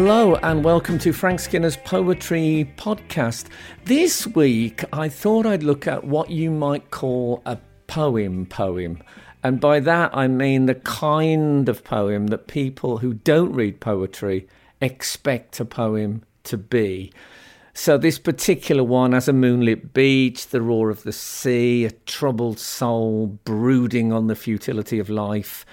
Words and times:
Hello, 0.00 0.36
and 0.36 0.62
welcome 0.62 0.96
to 1.00 1.12
Frank 1.12 1.40
Skinner's 1.40 1.76
Poetry 1.78 2.72
Podcast. 2.76 3.46
This 3.84 4.28
week, 4.28 4.84
I 4.92 5.08
thought 5.08 5.44
I'd 5.44 5.64
look 5.64 5.88
at 5.88 6.04
what 6.04 6.30
you 6.30 6.52
might 6.52 6.92
call 6.92 7.42
a 7.44 7.58
poem 7.88 8.46
poem. 8.46 9.02
And 9.42 9.60
by 9.60 9.80
that, 9.80 10.16
I 10.16 10.28
mean 10.28 10.66
the 10.66 10.76
kind 10.76 11.68
of 11.68 11.82
poem 11.82 12.28
that 12.28 12.46
people 12.46 12.98
who 12.98 13.14
don't 13.14 13.52
read 13.52 13.80
poetry 13.80 14.46
expect 14.80 15.58
a 15.58 15.64
poem 15.64 16.22
to 16.44 16.56
be. 16.56 17.12
So, 17.74 17.98
this 17.98 18.20
particular 18.20 18.84
one 18.84 19.10
has 19.10 19.26
a 19.26 19.32
moonlit 19.32 19.94
beach, 19.94 20.46
the 20.46 20.62
roar 20.62 20.90
of 20.90 21.02
the 21.02 21.12
sea, 21.12 21.84
a 21.84 21.90
troubled 21.90 22.60
soul 22.60 23.36
brooding 23.44 24.12
on 24.12 24.28
the 24.28 24.36
futility 24.36 25.00
of 25.00 25.10
life. 25.10 25.66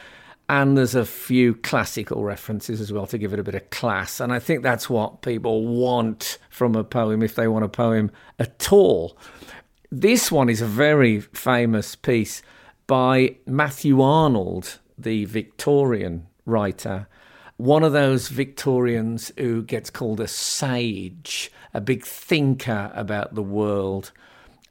And 0.47 0.77
there's 0.77 0.95
a 0.95 1.05
few 1.05 1.55
classical 1.55 2.23
references 2.23 2.79
as 2.79 2.93
well 2.93 3.07
to 3.07 3.17
give 3.17 3.33
it 3.33 3.39
a 3.39 3.43
bit 3.43 3.55
of 3.55 3.69
class. 3.71 4.19
And 4.19 4.31
I 4.31 4.39
think 4.39 4.61
that's 4.61 4.89
what 4.89 5.21
people 5.21 5.65
want 5.65 6.37
from 6.49 6.75
a 6.75 6.83
poem 6.83 7.23
if 7.23 7.35
they 7.35 7.47
want 7.47 7.65
a 7.65 7.69
poem 7.69 8.11
at 8.37 8.71
all. 8.71 9.17
This 9.91 10.31
one 10.31 10.49
is 10.49 10.61
a 10.61 10.67
very 10.67 11.19
famous 11.19 11.95
piece 11.95 12.43
by 12.85 13.37
Matthew 13.47 14.01
Arnold, 14.01 14.79
the 14.97 15.25
Victorian 15.25 16.27
writer 16.45 17.07
one 17.57 17.83
of 17.83 17.93
those 17.93 18.27
Victorians 18.27 19.31
who 19.37 19.63
gets 19.63 19.89
called 19.89 20.19
a 20.19 20.27
sage, 20.27 21.51
a 21.73 21.79
big 21.79 22.03
thinker 22.03 22.91
about 22.93 23.35
the 23.35 23.43
world, 23.43 24.11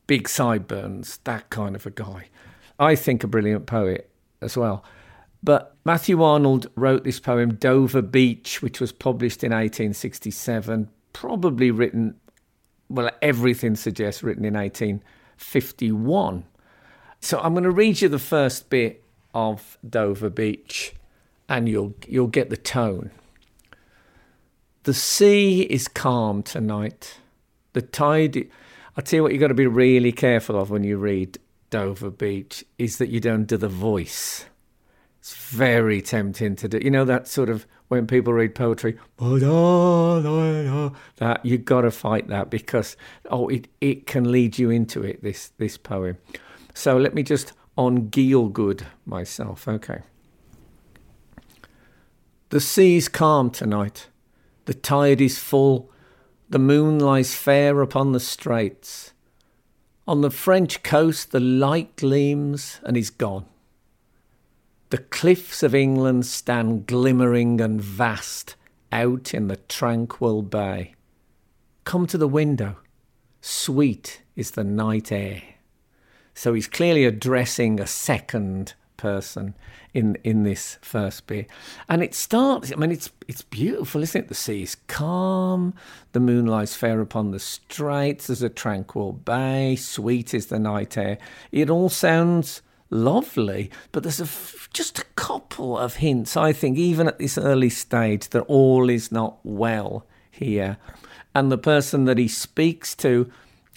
big 0.06 0.28
sideburns, 0.28 1.18
that 1.24 1.48
kind 1.50 1.74
of 1.76 1.86
a 1.86 1.90
guy. 1.90 2.28
I 2.78 2.94
think 2.94 3.24
a 3.24 3.26
brilliant 3.26 3.66
poet 3.66 4.10
as 4.40 4.56
well. 4.56 4.84
But 5.44 5.76
Matthew 5.84 6.22
Arnold 6.22 6.70
wrote 6.74 7.04
this 7.04 7.20
poem, 7.20 7.56
Dover 7.56 8.00
Beach, 8.00 8.62
which 8.62 8.80
was 8.80 8.92
published 8.92 9.44
in 9.44 9.50
1867, 9.50 10.88
probably 11.12 11.70
written, 11.70 12.14
well, 12.88 13.10
everything 13.20 13.76
suggests 13.76 14.22
written 14.22 14.46
in 14.46 14.54
1851. 14.54 16.44
So 17.20 17.38
I'm 17.40 17.52
going 17.52 17.64
to 17.64 17.70
read 17.70 18.00
you 18.00 18.08
the 18.08 18.18
first 18.18 18.70
bit 18.70 19.04
of 19.34 19.76
Dover 19.86 20.30
Beach 20.30 20.94
and 21.46 21.68
you'll 21.68 21.94
you'll 22.08 22.26
get 22.28 22.48
the 22.48 22.56
tone. 22.56 23.10
The 24.84 24.94
sea 24.94 25.62
is 25.62 25.88
calm 25.88 26.42
tonight. 26.42 27.18
The 27.74 27.82
tide 27.82 28.48
I 28.96 29.02
tell 29.02 29.18
you 29.18 29.22
what 29.24 29.32
you've 29.32 29.40
got 29.40 29.48
to 29.48 29.54
be 29.54 29.66
really 29.66 30.12
careful 30.12 30.58
of 30.58 30.70
when 30.70 30.84
you 30.84 30.96
read 30.96 31.38
Dover 31.68 32.10
Beach 32.10 32.64
is 32.78 32.96
that 32.96 33.08
you 33.08 33.20
don't 33.20 33.44
do 33.44 33.58
the 33.58 33.68
voice. 33.68 34.46
It's 35.24 35.32
very 35.32 36.02
tempting 36.02 36.54
to 36.56 36.68
do. 36.68 36.78
You 36.82 36.90
know 36.90 37.06
that 37.06 37.26
sort 37.26 37.48
of 37.48 37.66
when 37.88 38.06
people 38.06 38.34
read 38.34 38.54
poetry, 38.54 38.98
that 41.16 41.40
you've 41.42 41.64
got 41.64 41.80
to 41.80 41.90
fight 41.90 42.28
that 42.28 42.50
because 42.50 42.94
oh, 43.30 43.48
it, 43.48 43.66
it 43.80 44.06
can 44.06 44.30
lead 44.30 44.58
you 44.58 44.68
into 44.68 45.02
it. 45.02 45.22
This 45.22 45.48
this 45.56 45.78
poem. 45.78 46.18
So 46.74 46.98
let 46.98 47.14
me 47.14 47.22
just 47.22 47.54
on 47.78 48.10
Gielgud 48.10 48.84
myself. 49.06 49.66
Okay. 49.66 50.02
The 52.50 52.60
sea's 52.60 53.08
calm 53.08 53.48
tonight. 53.48 54.08
The 54.66 54.74
tide 54.74 55.22
is 55.22 55.38
full. 55.38 55.90
The 56.50 56.58
moon 56.58 56.98
lies 56.98 57.34
fair 57.34 57.80
upon 57.80 58.12
the 58.12 58.20
straits. 58.20 59.14
On 60.06 60.20
the 60.20 60.30
French 60.30 60.82
coast 60.82 61.30
the 61.30 61.40
light 61.40 61.96
gleams 61.96 62.78
and 62.84 62.94
is 62.94 63.08
gone. 63.08 63.46
The 64.94 65.02
cliffs 65.02 65.64
of 65.64 65.74
England 65.74 66.24
stand 66.24 66.86
glimmering 66.86 67.60
and 67.60 67.82
vast 67.82 68.54
out 68.92 69.34
in 69.34 69.48
the 69.48 69.56
tranquil 69.56 70.40
bay. 70.42 70.94
Come 71.82 72.06
to 72.06 72.16
the 72.16 72.28
window. 72.28 72.76
Sweet 73.40 74.22
is 74.36 74.52
the 74.52 74.62
night 74.62 75.10
air. 75.10 75.42
So 76.32 76.54
he's 76.54 76.68
clearly 76.68 77.04
addressing 77.04 77.80
a 77.80 77.88
second 77.88 78.74
person 78.96 79.56
in 79.92 80.16
in 80.22 80.44
this 80.44 80.78
first 80.80 81.26
bit. 81.26 81.48
And 81.88 82.00
it 82.00 82.14
starts 82.14 82.70
I 82.70 82.76
mean 82.76 82.92
it's 82.92 83.10
it's 83.26 83.42
beautiful, 83.42 84.00
isn't 84.00 84.26
it? 84.26 84.28
The 84.28 84.36
sea 84.36 84.62
is 84.62 84.76
calm, 84.86 85.74
the 86.12 86.20
moon 86.20 86.46
lies 86.46 86.76
fair 86.76 87.00
upon 87.00 87.32
the 87.32 87.40
straits, 87.40 88.28
there's 88.28 88.42
a 88.42 88.48
tranquil 88.48 89.12
bay, 89.12 89.74
sweet 89.74 90.32
is 90.34 90.46
the 90.46 90.60
night 90.60 90.96
air. 90.96 91.18
It 91.50 91.68
all 91.68 91.88
sounds 91.88 92.62
lovely, 92.94 93.70
but 93.92 94.02
there's 94.02 94.20
a 94.20 94.24
f- 94.24 94.68
just 94.72 94.98
a 94.98 95.04
couple 95.16 95.76
of 95.76 95.96
hints, 95.96 96.36
I 96.36 96.52
think, 96.52 96.78
even 96.78 97.08
at 97.08 97.18
this 97.18 97.36
early 97.36 97.68
stage, 97.68 98.28
that 98.30 98.42
all 98.42 98.88
is 98.88 99.12
not 99.12 99.38
well 99.42 100.06
here. 100.30 100.78
And 101.34 101.50
the 101.50 101.58
person 101.58 102.04
that 102.06 102.18
he 102.18 102.28
speaks 102.28 102.94
to, 102.96 103.30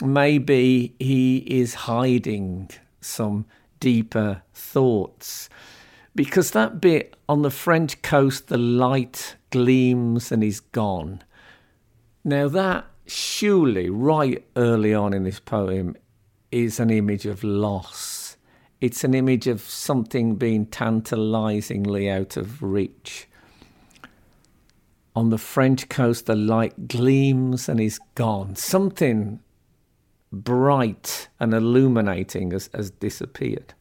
maybe 0.03 0.93
he 0.99 1.37
is 1.37 1.73
hiding 1.73 2.69
some 3.01 3.45
deeper 3.79 4.43
thoughts. 4.53 5.49
Because 6.15 6.51
that 6.51 6.79
bit 6.79 7.15
on 7.27 7.41
the 7.41 7.51
French 7.51 8.01
coast, 8.01 8.47
the 8.47 8.57
light 8.57 9.35
gleams 9.49 10.31
and 10.31 10.43
is 10.43 10.59
gone. 10.59 11.23
Now, 12.23 12.47
that 12.49 12.85
surely, 13.05 13.89
right 13.89 14.45
early 14.55 14.93
on 14.93 15.13
in 15.13 15.23
this 15.23 15.39
poem, 15.39 15.95
is 16.51 16.79
an 16.79 16.89
image 16.89 17.25
of 17.25 17.43
loss. 17.43 18.26
It's 18.79 19.03
an 19.03 19.15
image 19.15 19.47
of 19.47 19.61
something 19.61 20.35
being 20.35 20.67
tantalizingly 20.67 22.09
out 22.09 22.37
of 22.37 22.61
reach. 22.61 23.27
On 25.15 25.31
the 25.31 25.39
French 25.39 25.89
coast, 25.89 26.27
the 26.27 26.35
light 26.35 26.87
gleams 26.87 27.67
and 27.67 27.79
is 27.79 27.99
gone. 28.13 28.55
Something 28.55 29.39
bright 30.31 31.27
and 31.39 31.55
illuminating 31.55 32.51
has, 32.51 32.69
has 32.73 32.91
disappeared. 32.91 33.73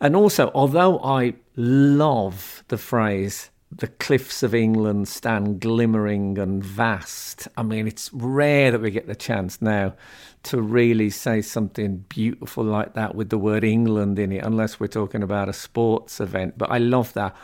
And 0.00 0.16
also, 0.16 0.50
although 0.54 0.98
I 1.00 1.34
love 1.54 2.64
the 2.68 2.78
phrase, 2.78 3.50
the 3.70 3.88
cliffs 3.88 4.42
of 4.42 4.54
England 4.54 5.08
stand 5.08 5.60
glimmering 5.60 6.38
and 6.38 6.64
vast, 6.64 7.46
I 7.58 7.62
mean, 7.62 7.86
it's 7.86 8.10
rare 8.12 8.70
that 8.70 8.80
we 8.80 8.90
get 8.90 9.06
the 9.06 9.14
chance 9.14 9.60
now 9.60 9.94
to 10.44 10.60
really 10.60 11.10
say 11.10 11.42
something 11.42 12.04
beautiful 12.08 12.64
like 12.64 12.94
that 12.94 13.14
with 13.14 13.30
the 13.30 13.38
word 13.38 13.64
England 13.64 14.18
in 14.18 14.32
it, 14.32 14.44
unless 14.44 14.80
we're 14.80 14.86
talking 14.86 15.22
about 15.22 15.48
a 15.48 15.52
sports 15.52 16.20
event. 16.20 16.58
But 16.58 16.70
I 16.70 16.78
love 16.78 17.12
that. 17.14 17.36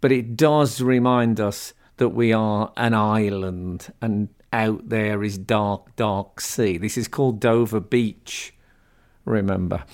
But 0.00 0.12
it 0.12 0.36
does 0.36 0.80
remind 0.80 1.40
us 1.40 1.74
that 1.96 2.10
we 2.10 2.32
are 2.32 2.72
an 2.76 2.94
island 2.94 3.92
and 4.00 4.28
out 4.52 4.88
there 4.88 5.22
is 5.22 5.36
dark, 5.38 5.94
dark 5.96 6.40
sea. 6.40 6.78
This 6.78 6.96
is 6.96 7.08
called 7.08 7.40
Dover 7.40 7.80
Beach, 7.80 8.54
remember. 9.24 9.84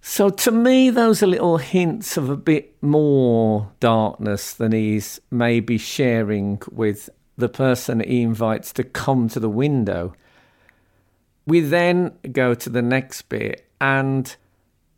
So 0.00 0.30
to 0.30 0.52
me, 0.52 0.90
those 0.90 1.22
are 1.22 1.26
little 1.26 1.56
hints 1.56 2.16
of 2.16 2.30
a 2.30 2.36
bit 2.36 2.80
more 2.80 3.72
darkness 3.80 4.54
than 4.54 4.70
he's 4.70 5.20
maybe 5.32 5.78
sharing 5.78 6.62
with 6.70 7.10
the 7.36 7.48
person 7.48 8.00
he 8.00 8.22
invites 8.22 8.72
to 8.74 8.84
come 8.84 9.28
to 9.30 9.40
the 9.40 9.50
window. 9.50 10.14
We 11.46 11.60
then 11.60 12.12
go 12.32 12.54
to 12.54 12.68
the 12.68 12.82
next 12.82 13.22
bit, 13.28 13.68
and 13.80 14.34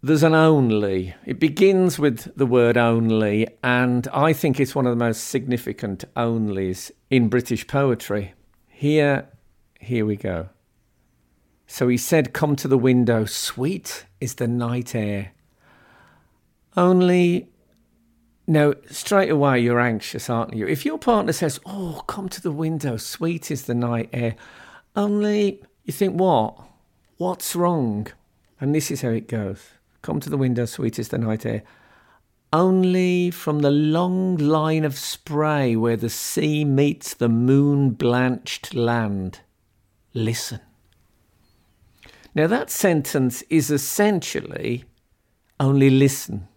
there's 0.02 0.22
an 0.22 0.34
only. 0.34 1.14
It 1.26 1.38
begins 1.38 1.98
with 1.98 2.34
the 2.36 2.46
word 2.46 2.76
only, 2.76 3.48
and 3.62 4.08
I 4.14 4.32
think 4.32 4.58
it's 4.58 4.74
one 4.74 4.86
of 4.86 4.96
the 4.96 5.04
most 5.04 5.24
significant 5.24 6.04
onlys 6.16 6.90
in 7.10 7.28
British 7.28 7.66
poetry. 7.66 8.32
Here, 8.66 9.28
here 9.78 10.06
we 10.06 10.16
go. 10.16 10.48
So 11.66 11.88
he 11.88 11.98
said, 11.98 12.32
Come 12.32 12.56
to 12.56 12.68
the 12.68 12.78
window, 12.78 13.26
sweet 13.26 14.06
is 14.20 14.36
the 14.36 14.48
night 14.48 14.94
air. 14.94 15.32
Only, 16.76 17.50
no, 18.46 18.74
straight 18.90 19.30
away 19.30 19.60
you're 19.60 19.80
anxious, 19.80 20.30
aren't 20.30 20.54
you? 20.54 20.66
If 20.66 20.86
your 20.86 20.98
partner 20.98 21.32
says, 21.32 21.60
Oh, 21.66 22.02
come 22.06 22.30
to 22.30 22.40
the 22.40 22.52
window, 22.52 22.96
sweet 22.96 23.50
is 23.50 23.64
the 23.64 23.74
night 23.74 24.08
air, 24.14 24.36
only 24.96 25.62
you 25.88 25.92
think, 25.92 26.20
What? 26.20 26.54
What's 27.16 27.56
wrong? 27.56 28.06
And 28.60 28.74
this 28.74 28.90
is 28.90 29.02
how 29.02 29.08
it 29.08 29.26
goes 29.26 29.70
Come 30.02 30.20
to 30.20 30.30
the 30.30 30.36
window, 30.36 30.66
sweetest 30.66 31.10
the 31.10 31.18
night 31.18 31.44
air. 31.44 31.64
Only 32.52 33.30
from 33.30 33.60
the 33.60 33.70
long 33.70 34.36
line 34.36 34.84
of 34.84 34.96
spray 34.96 35.76
where 35.76 35.96
the 35.96 36.08
sea 36.08 36.64
meets 36.64 37.12
the 37.12 37.28
moon 37.28 37.90
blanched 37.90 38.74
land. 38.74 39.40
Listen. 40.14 40.60
Now, 42.34 42.46
that 42.46 42.70
sentence 42.70 43.42
is 43.50 43.70
essentially 43.70 44.84
only 45.60 45.90
listen. 45.90 46.48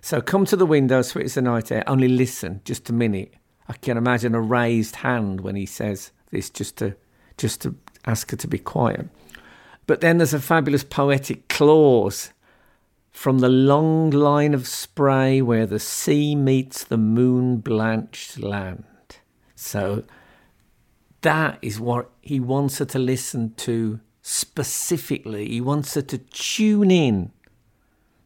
So 0.00 0.20
come 0.20 0.44
to 0.46 0.56
the 0.56 0.66
window, 0.66 1.02
sweetest 1.02 1.36
the 1.36 1.42
night 1.42 1.72
air, 1.72 1.82
only 1.86 2.08
listen 2.08 2.60
just 2.64 2.90
a 2.90 2.92
minute. 2.92 3.34
I 3.68 3.72
can 3.72 3.96
imagine 3.96 4.34
a 4.34 4.40
raised 4.40 4.96
hand 4.96 5.40
when 5.40 5.56
he 5.56 5.66
says 5.66 6.12
this 6.30 6.50
just 6.50 6.76
to 6.78 6.96
just 7.36 7.62
to 7.62 7.74
ask 8.06 8.30
her 8.30 8.36
to 8.36 8.48
be 8.48 8.58
quiet. 8.58 9.08
But 9.86 10.00
then 10.00 10.18
there's 10.18 10.34
a 10.34 10.40
fabulous 10.40 10.84
poetic 10.84 11.48
clause 11.48 12.30
from 13.10 13.38
the 13.38 13.48
long 13.48 14.10
line 14.10 14.54
of 14.54 14.66
spray 14.66 15.40
where 15.40 15.66
the 15.66 15.78
sea 15.78 16.34
meets 16.34 16.84
the 16.84 16.96
moon 16.96 17.58
blanched 17.58 18.38
land. 18.38 18.84
So 19.54 20.04
that 21.20 21.58
is 21.62 21.78
what 21.78 22.10
he 22.20 22.40
wants 22.40 22.78
her 22.78 22.84
to 22.86 22.98
listen 22.98 23.54
to 23.54 24.00
specifically. 24.20 25.48
He 25.48 25.60
wants 25.60 25.94
her 25.94 26.02
to 26.02 26.18
tune 26.18 26.90
in 26.90 27.30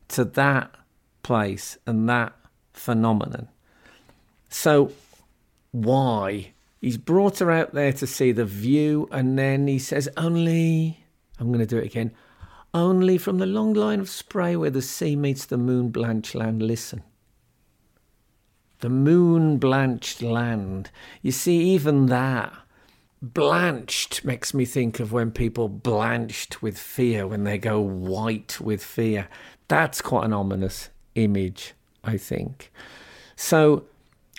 to 0.09 0.25
that 0.25 0.75
place 1.23 1.77
and 1.87 2.09
that 2.09 2.33
phenomenon. 2.73 3.49
So, 4.49 4.93
why? 5.71 6.53
He's 6.81 6.97
brought 6.97 7.41
her 7.41 7.51
out 7.51 7.75
there 7.75 7.93
to 7.93 8.07
see 8.07 8.33
the 8.33 8.45
view, 8.45 9.09
and 9.11 9.39
then 9.39 9.67
he 9.67 9.79
says, 9.79 10.09
Only, 10.17 11.05
I'm 11.39 11.49
going 11.49 11.59
to 11.59 11.67
do 11.67 11.79
it 11.79 11.87
again, 11.87 12.13
only 12.73 13.19
from 13.19 13.39
the 13.39 13.47
long 13.47 13.75
line 13.75 14.01
of 14.01 14.09
spray 14.09 14.55
where 14.55 14.71
the 14.71 14.83
sea 14.83 15.17
meets 15.17 15.45
the 15.45 15.59
moon 15.59 15.89
blanched 15.89 16.35
land, 16.35 16.63
listen. 16.63 17.03
The 18.81 18.91
moon 18.91 19.59
blanched 19.59 20.23
land. 20.23 20.91
You 21.23 21.33
see, 21.33 21.59
even 21.71 22.07
that, 22.07 22.53
blanched 23.21 24.25
makes 24.25 24.55
me 24.55 24.65
think 24.65 25.01
of 25.01 25.13
when 25.13 25.33
people 25.33 25.69
blanched 25.69 26.63
with 26.63 26.79
fear, 26.79 27.27
when 27.27 27.45
they 27.45 27.59
go 27.59 27.81
white 27.81 28.61
with 28.61 28.85
fear. 28.85 29.29
That's 29.67 30.01
quite 30.01 30.25
an 30.27 30.33
ominous 30.33 30.91
image, 31.17 31.75
I 32.05 32.17
think. 32.17 32.73
So 33.35 33.85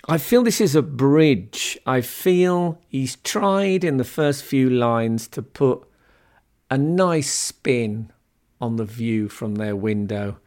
I 0.08 0.18
feel 0.18 0.42
this 0.42 0.60
is 0.60 0.74
a 0.74 0.82
bridge. 0.82 1.69
I 1.90 2.02
feel 2.02 2.80
he's 2.86 3.16
tried 3.16 3.82
in 3.82 3.96
the 3.96 4.04
first 4.04 4.44
few 4.44 4.70
lines 4.70 5.26
to 5.26 5.42
put 5.42 5.82
a 6.70 6.78
nice 6.78 7.32
spin 7.32 8.12
on 8.60 8.76
the 8.76 8.84
view 8.84 9.28
from 9.28 9.56
their 9.56 9.74
window, 9.74 10.38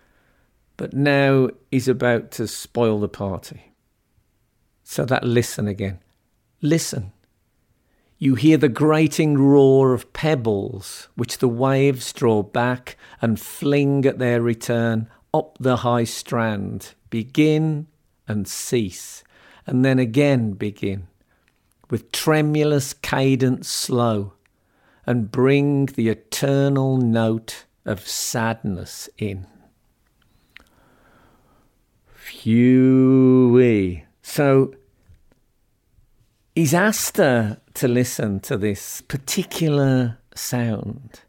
but 0.77 0.93
now 0.93 1.49
he's 1.69 1.89
about 1.89 2.31
to 2.31 2.47
spoil 2.47 2.97
the 3.01 3.09
party. 3.09 3.73
So 4.85 5.03
that 5.03 5.25
listen 5.25 5.67
again. 5.67 5.99
Listen. 6.61 7.11
You 8.17 8.35
hear 8.35 8.55
the 8.55 8.69
grating 8.69 9.37
roar 9.37 9.93
of 9.93 10.13
pebbles 10.13 11.09
which 11.15 11.39
the 11.39 11.49
waves 11.49 12.13
draw 12.13 12.41
back 12.41 12.95
and 13.21 13.37
fling 13.37 14.05
at 14.05 14.17
their 14.17 14.41
return 14.41 15.09
up 15.33 15.57
the 15.59 15.75
high 15.77 16.05
strand, 16.05 16.93
begin 17.09 17.87
and 18.29 18.47
cease, 18.47 19.25
and 19.67 19.83
then 19.83 19.99
again 19.99 20.53
begin, 20.53 21.07
with 21.93 22.11
tremulous 22.11 22.91
cadence 22.91 23.69
slow, 23.69 24.33
and 25.05 25.31
bring 25.31 25.85
the 25.85 26.09
eternal 26.09 26.97
note 26.97 27.65
of 27.85 28.07
sadness 28.07 29.07
in. 29.19 29.45
Phew. 32.15 34.01
So 34.23 34.73
he's 36.55 36.73
asked 36.73 37.17
her 37.17 37.61
to 37.75 37.87
listen 37.87 38.39
to 38.39 38.57
this 38.57 39.01
particular 39.01 40.17
sound. 40.33 41.21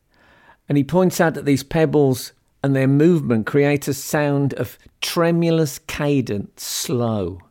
And 0.67 0.79
he 0.79 0.85
points 0.85 1.21
out 1.21 1.35
that 1.35 1.45
these 1.45 1.63
pebbles 1.63 2.33
and 2.63 2.75
their 2.75 2.89
movement 2.89 3.45
create 3.45 3.87
a 3.87 3.93
sound 3.93 4.55
of 4.55 4.79
tremulous 5.03 5.79
cadence, 5.79 6.65
slow, 6.65 7.43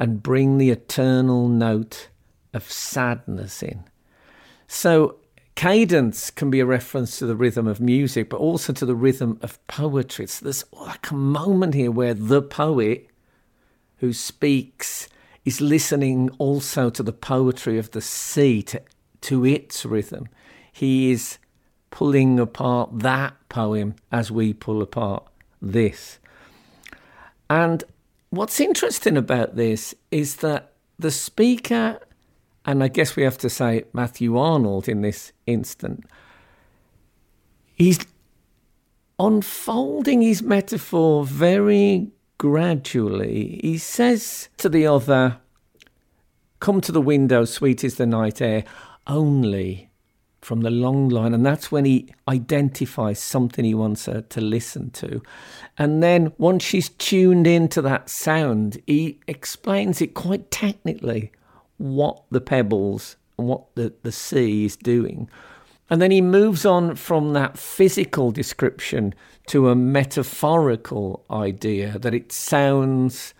and 0.00 0.24
bring 0.24 0.58
the 0.58 0.70
eternal 0.70 1.46
note 1.46 2.08
of 2.54 2.70
sadness 2.70 3.62
in. 3.62 3.84
So, 4.66 5.16
cadence 5.54 6.30
can 6.30 6.50
be 6.50 6.60
a 6.60 6.66
reference 6.66 7.18
to 7.18 7.26
the 7.26 7.36
rhythm 7.36 7.66
of 7.66 7.80
music, 7.80 8.30
but 8.30 8.38
also 8.38 8.72
to 8.72 8.86
the 8.86 8.94
rhythm 8.94 9.38
of 9.42 9.64
poetry. 9.66 10.26
So, 10.26 10.44
there's 10.44 10.64
like 10.72 11.10
a 11.10 11.14
moment 11.14 11.74
here 11.74 11.90
where 11.90 12.14
the 12.14 12.42
poet 12.42 13.08
who 13.98 14.12
speaks 14.12 15.08
is 15.44 15.60
listening 15.60 16.30
also 16.38 16.90
to 16.90 17.02
the 17.02 17.12
poetry 17.12 17.78
of 17.78 17.90
the 17.92 18.00
sea, 18.00 18.62
to, 18.62 18.82
to 19.22 19.44
its 19.44 19.84
rhythm. 19.84 20.28
He 20.72 21.10
is 21.10 21.38
pulling 21.90 22.38
apart 22.38 23.00
that 23.00 23.34
poem 23.48 23.94
as 24.12 24.30
we 24.30 24.52
pull 24.52 24.82
apart 24.82 25.26
this. 25.60 26.18
And 27.48 27.82
what's 28.30 28.60
interesting 28.60 29.16
about 29.16 29.56
this 29.56 29.94
is 30.10 30.36
that 30.36 30.72
the 30.98 31.10
speaker, 31.10 31.98
and 32.68 32.84
I 32.84 32.88
guess 32.88 33.16
we 33.16 33.22
have 33.22 33.38
to 33.38 33.48
say 33.48 33.84
Matthew 33.94 34.36
Arnold 34.36 34.90
in 34.90 35.00
this 35.00 35.32
instant, 35.46 36.04
he's 37.74 37.98
unfolding 39.18 40.20
his 40.20 40.42
metaphor 40.42 41.24
very 41.24 42.10
gradually, 42.36 43.58
he 43.62 43.78
says 43.78 44.50
to 44.58 44.68
the 44.68 44.86
other, 44.86 45.38
Come 46.60 46.82
to 46.82 46.92
the 46.92 47.00
window, 47.00 47.46
sweet 47.46 47.84
is 47.84 47.94
the 47.94 48.04
night 48.04 48.42
air, 48.42 48.64
only 49.06 49.88
from 50.42 50.60
the 50.60 50.70
long 50.70 51.08
line. 51.08 51.32
And 51.32 51.46
that's 51.46 51.72
when 51.72 51.86
he 51.86 52.12
identifies 52.28 53.18
something 53.18 53.64
he 53.64 53.72
wants 53.72 54.04
her 54.04 54.20
to 54.20 54.40
listen 54.42 54.90
to. 54.90 55.22
And 55.78 56.02
then 56.02 56.34
once 56.36 56.64
she's 56.64 56.90
tuned 56.90 57.46
into 57.46 57.80
that 57.80 58.10
sound, 58.10 58.82
he 58.86 59.20
explains 59.26 60.02
it 60.02 60.12
quite 60.12 60.50
technically 60.50 61.32
what 61.78 62.22
the 62.30 62.40
pebbles 62.40 63.16
and 63.38 63.48
what 63.48 63.74
the, 63.74 63.92
the 64.02 64.12
sea 64.12 64.64
is 64.64 64.76
doing. 64.76 65.28
And 65.90 66.02
then 66.02 66.10
he 66.10 66.20
moves 66.20 66.66
on 66.66 66.96
from 66.96 67.32
that 67.32 67.58
physical 67.58 68.30
description 68.30 69.14
to 69.46 69.70
a 69.70 69.74
metaphorical 69.74 71.24
idea 71.30 71.98
that 71.98 72.14
it 72.14 72.30
sounds 72.30 73.32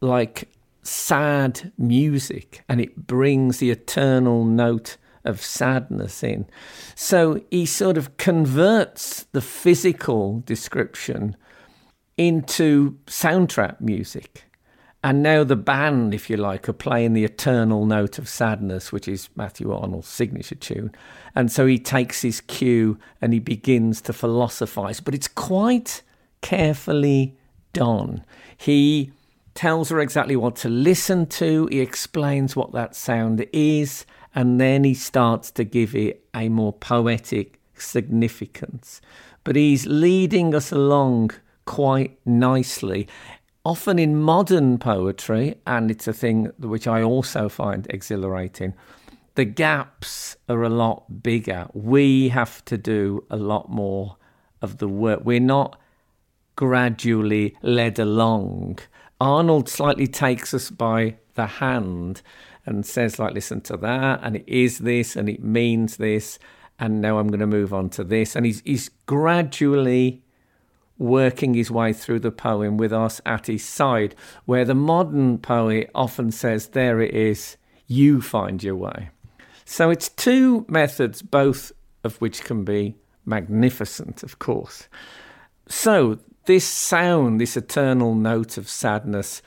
like 0.00 0.48
sad 0.82 1.72
music 1.76 2.64
and 2.68 2.80
it 2.80 3.06
brings 3.06 3.58
the 3.58 3.70
eternal 3.70 4.44
note 4.44 4.96
of 5.24 5.42
sadness 5.42 6.22
in. 6.22 6.46
So 6.94 7.42
he 7.50 7.66
sort 7.66 7.98
of 7.98 8.16
converts 8.16 9.24
the 9.32 9.42
physical 9.42 10.42
description 10.46 11.36
into 12.16 12.96
soundtrack 13.06 13.80
music. 13.80 14.44
And 15.06 15.22
now 15.22 15.44
the 15.44 15.54
band, 15.54 16.14
if 16.14 16.28
you 16.28 16.36
like, 16.36 16.68
are 16.68 16.72
playing 16.72 17.12
the 17.12 17.22
eternal 17.22 17.86
note 17.86 18.18
of 18.18 18.28
sadness, 18.28 18.90
which 18.90 19.06
is 19.06 19.28
Matthew 19.36 19.72
Arnold's 19.72 20.08
signature 20.08 20.56
tune. 20.56 20.90
And 21.32 21.52
so 21.52 21.64
he 21.64 21.78
takes 21.78 22.22
his 22.22 22.40
cue 22.40 22.98
and 23.20 23.32
he 23.32 23.38
begins 23.38 24.00
to 24.00 24.12
philosophize, 24.12 24.98
but 24.98 25.14
it's 25.14 25.28
quite 25.28 26.02
carefully 26.40 27.36
done. 27.72 28.24
He 28.56 29.12
tells 29.54 29.90
her 29.90 30.00
exactly 30.00 30.34
what 30.34 30.56
to 30.56 30.68
listen 30.68 31.26
to, 31.26 31.68
he 31.70 31.78
explains 31.78 32.56
what 32.56 32.72
that 32.72 32.96
sound 32.96 33.46
is, 33.52 34.06
and 34.34 34.60
then 34.60 34.82
he 34.82 34.94
starts 34.94 35.52
to 35.52 35.62
give 35.62 35.94
it 35.94 36.24
a 36.34 36.48
more 36.48 36.72
poetic 36.72 37.60
significance. 37.76 39.00
But 39.44 39.54
he's 39.54 39.86
leading 39.86 40.52
us 40.52 40.72
along 40.72 41.30
quite 41.64 42.18
nicely 42.24 43.06
often 43.66 43.98
in 43.98 44.14
modern 44.14 44.78
poetry, 44.78 45.56
and 45.66 45.90
it's 45.90 46.06
a 46.06 46.12
thing 46.12 46.44
which 46.60 46.86
I 46.86 47.02
also 47.02 47.48
find 47.48 47.84
exhilarating, 47.90 48.74
the 49.34 49.44
gaps 49.44 50.36
are 50.48 50.62
a 50.62 50.68
lot 50.68 51.20
bigger. 51.20 51.66
We 51.74 52.28
have 52.28 52.64
to 52.66 52.78
do 52.78 53.26
a 53.28 53.36
lot 53.36 53.68
more 53.68 54.18
of 54.62 54.78
the 54.78 54.86
work. 54.86 55.22
We're 55.24 55.40
not 55.40 55.80
gradually 56.54 57.56
led 57.60 57.98
along. 57.98 58.78
Arnold 59.20 59.68
slightly 59.68 60.06
takes 60.06 60.54
us 60.54 60.70
by 60.70 61.16
the 61.34 61.46
hand 61.46 62.22
and 62.66 62.86
says, 62.86 63.18
like, 63.18 63.34
listen 63.34 63.62
to 63.62 63.76
that, 63.78 64.20
and 64.22 64.36
it 64.36 64.44
is 64.46 64.78
this, 64.78 65.16
and 65.16 65.28
it 65.28 65.42
means 65.42 65.96
this, 65.96 66.38
and 66.78 67.00
now 67.00 67.18
I'm 67.18 67.26
going 67.26 67.40
to 67.40 67.48
move 67.48 67.74
on 67.74 67.90
to 67.90 68.04
this. 68.04 68.36
And 68.36 68.46
he's, 68.46 68.60
he's 68.64 68.90
gradually 69.06 70.22
working 70.98 71.54
his 71.54 71.70
way 71.70 71.92
through 71.92 72.20
the 72.20 72.30
poem 72.30 72.76
with 72.76 72.92
us 72.92 73.20
at 73.26 73.46
his 73.46 73.64
side, 73.64 74.14
where 74.44 74.64
the 74.64 74.74
modern 74.74 75.38
poet 75.38 75.90
often 75.94 76.30
says, 76.30 76.68
There 76.68 77.00
it 77.00 77.14
is, 77.14 77.56
you 77.86 78.20
find 78.20 78.62
your 78.62 78.76
way. 78.76 79.10
So 79.64 79.90
it's 79.90 80.08
two 80.08 80.64
methods, 80.68 81.22
both 81.22 81.72
of 82.04 82.16
which 82.16 82.42
can 82.42 82.64
be 82.64 82.96
magnificent, 83.24 84.22
of 84.22 84.38
course. 84.38 84.88
So 85.68 86.18
this 86.46 86.64
sound, 86.64 87.40
this 87.40 87.56
eternal 87.56 88.14
note 88.14 88.56
of 88.56 88.68
sadness, 88.68 89.42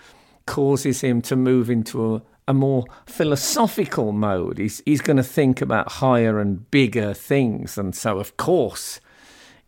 causes 0.45 1.01
him 1.01 1.21
to 1.21 1.35
move 1.35 1.69
into 1.69 2.15
a, 2.15 2.21
a 2.47 2.53
more 2.53 2.83
philosophical 3.05 4.11
mode. 4.11 4.57
He's, 4.57 4.81
he's 4.85 5.01
going 5.01 5.17
to 5.17 5.23
think 5.23 5.61
about 5.61 5.93
higher 5.93 6.39
and 6.39 6.69
bigger 6.69 7.13
things. 7.13 7.77
And 7.77 7.95
so, 7.95 8.19
of 8.19 8.35
course, 8.35 8.99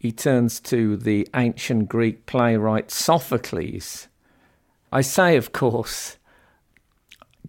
he 0.02 0.12
turns 0.12 0.60
to 0.60 0.98
the 0.98 1.28
ancient 1.36 1.88
Greek 1.88 2.26
playwright 2.26 2.90
Sophocles. 2.90 4.08
I 4.92 5.02
say, 5.02 5.38
of 5.38 5.52
course, 5.52 6.18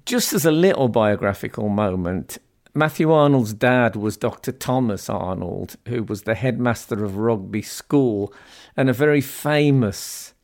just 0.05 0.35
as 0.35 0.45
a 0.45 0.51
little 0.51 0.89
biographical 0.89 1.71
moment, 1.71 2.37
Matthew 2.75 3.11
Arnold's 3.11 3.55
dad 3.55 3.97
was 3.97 4.19
Dr. 4.19 4.53
Thomas 4.53 5.09
Arnold, 5.09 5.77
who 5.89 6.03
was 6.03 6.25
the 6.25 6.35
headmaster 6.35 7.03
of 7.03 7.17
Rugby 7.17 7.63
School 7.63 8.35
and 8.77 8.91
a 8.91 8.93
very 8.93 9.23
famous 9.23 10.35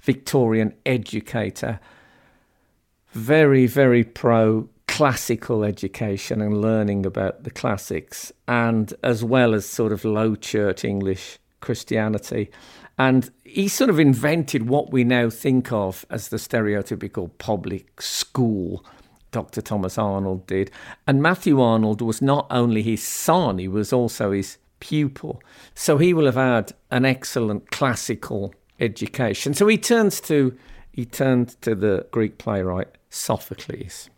Victorian 0.00 0.72
educator. 0.86 1.78
Very, 3.12 3.66
very 3.66 4.02
pro 4.02 4.70
classical 4.88 5.62
education 5.62 6.40
and 6.40 6.62
learning 6.62 7.04
about 7.04 7.44
the 7.44 7.50
classics, 7.50 8.32
and 8.48 8.94
as 9.04 9.22
well 9.22 9.52
as 9.52 9.66
sort 9.66 9.92
of 9.92 10.06
low 10.06 10.34
church 10.34 10.86
English 10.86 11.38
Christianity. 11.60 12.50
And 12.98 13.30
he 13.44 13.68
sort 13.68 13.90
of 13.90 13.98
invented 13.98 14.68
what 14.68 14.92
we 14.92 15.04
now 15.04 15.30
think 15.30 15.72
of 15.72 16.04
as 16.10 16.28
the 16.28 16.36
stereotypical 16.36 17.30
public 17.38 18.02
school. 18.02 18.84
Dr. 19.30 19.62
Thomas 19.62 19.96
Arnold 19.96 20.46
did. 20.46 20.70
And 21.06 21.22
Matthew 21.22 21.60
Arnold 21.60 22.02
was 22.02 22.20
not 22.20 22.46
only 22.50 22.82
his 22.82 23.02
son, 23.02 23.58
he 23.58 23.68
was 23.68 23.92
also 23.92 24.32
his 24.32 24.58
pupil. 24.80 25.42
So 25.74 25.98
he 25.98 26.12
will 26.12 26.26
have 26.26 26.34
had 26.34 26.72
an 26.90 27.04
excellent 27.04 27.70
classical 27.70 28.54
education. 28.80 29.54
So 29.54 29.66
he 29.68 29.78
turns 29.78 30.20
to 30.22 30.56
he 30.92 31.04
turned 31.04 31.60
to 31.62 31.74
the 31.74 32.06
Greek 32.10 32.36
playwright 32.36 32.88
Sophocles. 33.10 34.10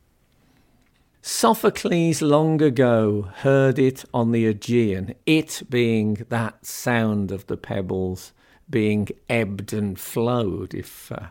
Sophocles 1.24 2.20
long 2.20 2.60
ago 2.60 3.30
heard 3.36 3.78
it 3.78 4.04
on 4.12 4.32
the 4.32 4.44
Aegean, 4.44 5.14
it 5.24 5.62
being 5.70 6.26
that 6.30 6.66
sound 6.66 7.30
of 7.30 7.46
the 7.46 7.56
pebbles 7.56 8.32
being 8.68 9.06
ebbed 9.30 9.72
and 9.72 10.00
flowed, 10.00 10.74
if, 10.74 11.12
uh, 11.12 11.28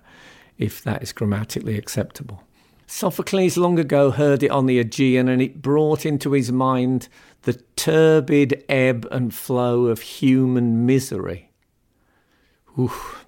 if 0.58 0.82
that 0.82 1.04
is 1.04 1.12
grammatically 1.12 1.78
acceptable. 1.78 2.42
Sophocles 2.88 3.58
long 3.58 3.78
ago 3.78 4.12
heard 4.12 4.44
it 4.44 4.52
on 4.52 4.66
the 4.66 4.80
Aegean, 4.80 5.28
and 5.28 5.42
it 5.42 5.62
brought 5.62 6.06
into 6.06 6.32
his 6.32 6.54
mind 6.54 7.10
the 7.42 7.62
turbid 7.76 8.64
ebb 8.70 9.06
and 9.12 9.34
flow 9.34 9.88
of 9.88 10.00
human 10.00 10.86
misery. 10.86 11.52
Oof. 12.80 13.26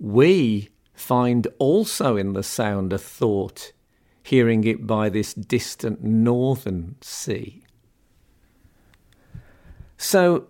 We 0.00 0.70
find 0.94 1.46
also 1.58 2.16
in 2.16 2.32
the 2.32 2.42
sound 2.42 2.94
a 2.94 2.98
thought, 2.98 3.72
hearing 4.22 4.64
it 4.64 4.86
by 4.86 5.08
this 5.08 5.34
distant 5.34 6.02
northern 6.02 6.96
sea. 7.00 7.64
So 9.96 10.48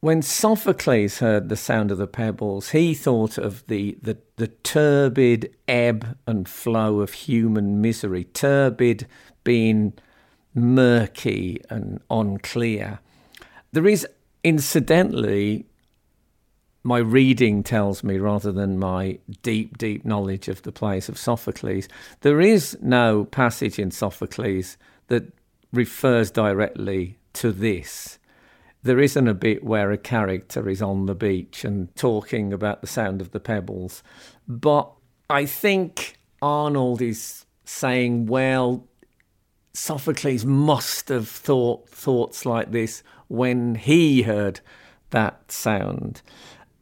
when 0.00 0.20
Sophocles 0.20 1.18
heard 1.18 1.48
the 1.48 1.56
sound 1.56 1.92
of 1.92 1.98
the 1.98 2.08
pebbles, 2.08 2.70
he 2.70 2.92
thought 2.92 3.38
of 3.38 3.64
the, 3.68 3.96
the, 4.02 4.18
the 4.36 4.48
turbid 4.48 5.54
ebb 5.68 6.18
and 6.26 6.48
flow 6.48 7.00
of 7.00 7.12
human 7.12 7.80
misery, 7.80 8.24
turbid 8.24 9.06
being 9.44 9.92
murky 10.54 11.60
and 11.70 12.00
unclear. 12.10 12.98
There 13.70 13.86
is, 13.86 14.06
incidentally, 14.42 15.66
my 16.84 16.98
reading 16.98 17.62
tells 17.62 18.02
me 18.02 18.18
rather 18.18 18.52
than 18.52 18.78
my 18.78 19.18
deep, 19.42 19.78
deep 19.78 20.04
knowledge 20.04 20.48
of 20.48 20.62
the 20.62 20.72
plays 20.72 21.08
of 21.08 21.18
Sophocles, 21.18 21.88
there 22.22 22.40
is 22.40 22.76
no 22.80 23.24
passage 23.24 23.78
in 23.78 23.90
Sophocles 23.90 24.76
that 25.08 25.32
refers 25.72 26.30
directly 26.30 27.18
to 27.34 27.52
this 27.52 28.18
there 28.82 29.00
isn't 29.00 29.28
a 29.28 29.34
bit 29.34 29.62
where 29.62 29.92
a 29.92 29.98
character 29.98 30.68
is 30.68 30.82
on 30.82 31.06
the 31.06 31.14
beach 31.14 31.64
and 31.64 31.94
talking 31.94 32.52
about 32.52 32.80
the 32.80 32.86
sound 32.86 33.20
of 33.20 33.30
the 33.30 33.40
pebbles. 33.40 34.02
But 34.48 34.90
I 35.30 35.46
think 35.46 36.18
Arnold 36.40 37.00
is 37.00 37.46
saying, 37.64 38.26
well, 38.26 38.86
Sophocles 39.72 40.44
must 40.44 41.08
have 41.08 41.28
thought 41.28 41.88
thoughts 41.88 42.44
like 42.44 42.72
this 42.72 43.02
when 43.28 43.76
he 43.76 44.22
heard 44.22 44.60
that 45.10 45.50
sound. 45.50 46.20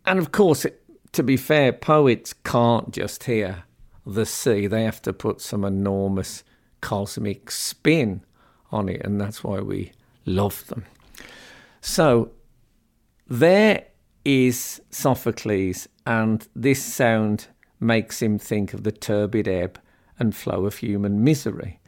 And 0.06 0.18
of 0.18 0.32
course, 0.32 0.66
to 1.12 1.22
be 1.22 1.36
fair, 1.36 1.72
poets 1.72 2.32
can't 2.32 2.92
just 2.92 3.24
hear 3.24 3.64
the 4.06 4.26
sea, 4.26 4.66
they 4.66 4.84
have 4.84 5.02
to 5.02 5.12
put 5.12 5.40
some 5.40 5.64
enormous 5.64 6.42
cosmic 6.80 7.50
spin 7.50 8.22
on 8.72 8.88
it, 8.88 9.02
and 9.04 9.20
that's 9.20 9.44
why 9.44 9.60
we 9.60 9.92
love 10.24 10.66
them. 10.68 10.84
So 11.80 12.30
there 13.28 13.86
is 14.24 14.80
Sophocles, 14.90 15.88
and 16.06 16.46
this 16.54 16.82
sound 16.82 17.48
makes 17.78 18.20
him 18.20 18.38
think 18.38 18.74
of 18.74 18.84
the 18.84 18.92
turbid 18.92 19.48
ebb 19.48 19.80
and 20.18 20.34
flow 20.34 20.66
of 20.66 20.76
human 20.76 21.24
misery. 21.24 21.80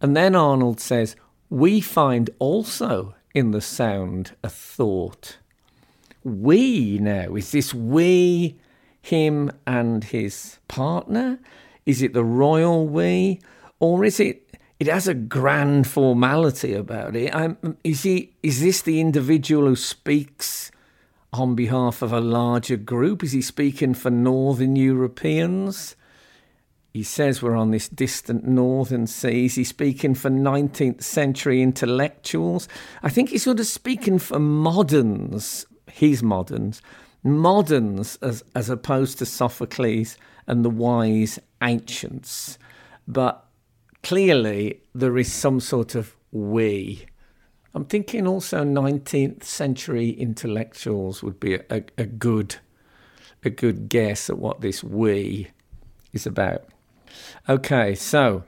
And 0.00 0.16
then 0.16 0.34
Arnold 0.34 0.80
says, 0.80 1.16
We 1.48 1.80
find 1.80 2.30
also 2.38 3.14
in 3.34 3.52
the 3.52 3.60
sound 3.60 4.36
a 4.42 4.48
thought. 4.48 5.38
We 6.24 6.98
now, 6.98 7.34
is 7.34 7.52
this 7.52 7.72
we, 7.72 8.58
him, 9.00 9.50
and 9.66 10.04
his 10.04 10.58
partner? 10.68 11.38
Is 11.86 12.02
it 12.02 12.12
the 12.12 12.24
royal 12.24 12.86
we? 12.86 13.40
Or 13.80 14.04
is 14.04 14.20
it 14.20 14.48
it 14.78 14.86
has 14.86 15.08
a 15.08 15.14
grand 15.14 15.88
formality 15.88 16.72
about 16.72 17.16
it. 17.16 17.34
I'm, 17.34 17.76
is 17.82 18.04
he? 18.04 18.34
Is 18.42 18.60
this 18.60 18.82
the 18.82 19.00
individual 19.00 19.66
who 19.66 19.76
speaks 19.76 20.70
on 21.32 21.56
behalf 21.56 22.00
of 22.00 22.12
a 22.12 22.20
larger 22.20 22.76
group? 22.76 23.24
Is 23.24 23.32
he 23.32 23.42
speaking 23.42 23.94
for 23.94 24.10
Northern 24.10 24.76
Europeans? 24.76 25.96
He 26.92 27.02
says 27.02 27.42
we're 27.42 27.56
on 27.56 27.70
this 27.70 27.88
distant 27.88 28.46
northern 28.46 29.06
sea. 29.06 29.46
Is 29.46 29.56
he 29.56 29.64
speaking 29.64 30.14
for 30.14 30.30
19th 30.30 31.02
century 31.02 31.60
intellectuals? 31.60 32.68
I 33.02 33.08
think 33.08 33.30
he's 33.30 33.42
sort 33.42 33.60
of 33.60 33.66
speaking 33.66 34.18
for 34.18 34.38
moderns, 34.38 35.66
his 35.90 36.22
moderns, 36.22 36.82
moderns 37.22 38.16
as, 38.22 38.44
as 38.54 38.70
opposed 38.70 39.18
to 39.18 39.26
Sophocles 39.26 40.16
and 40.46 40.64
the 40.64 40.70
wise 40.70 41.38
ancients. 41.62 42.58
But 43.06 43.44
clearly 44.02 44.80
there 44.94 45.16
is 45.18 45.32
some 45.32 45.60
sort 45.60 45.94
of 45.94 46.16
we. 46.32 47.06
I'm 47.74 47.84
thinking 47.84 48.26
also 48.26 48.64
19th 48.64 49.44
century 49.44 50.10
intellectuals 50.10 51.22
would 51.22 51.38
be 51.38 51.54
a, 51.54 51.84
a 51.96 52.06
good 52.06 52.56
a 53.44 53.50
good 53.50 53.88
guess 53.88 54.28
at 54.28 54.36
what 54.38 54.62
this 54.62 54.82
we 54.82 55.48
is 56.12 56.26
about. 56.26 56.64
Okay, 57.48 57.94
so 57.94 58.44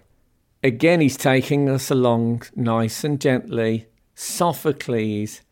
again 0.64 1.00
he's 1.00 1.16
taking 1.16 1.68
us 1.68 1.90
along 1.90 2.42
nice 2.56 3.04
and 3.04 3.20
gently. 3.20 3.86
Sophocles 4.14 5.42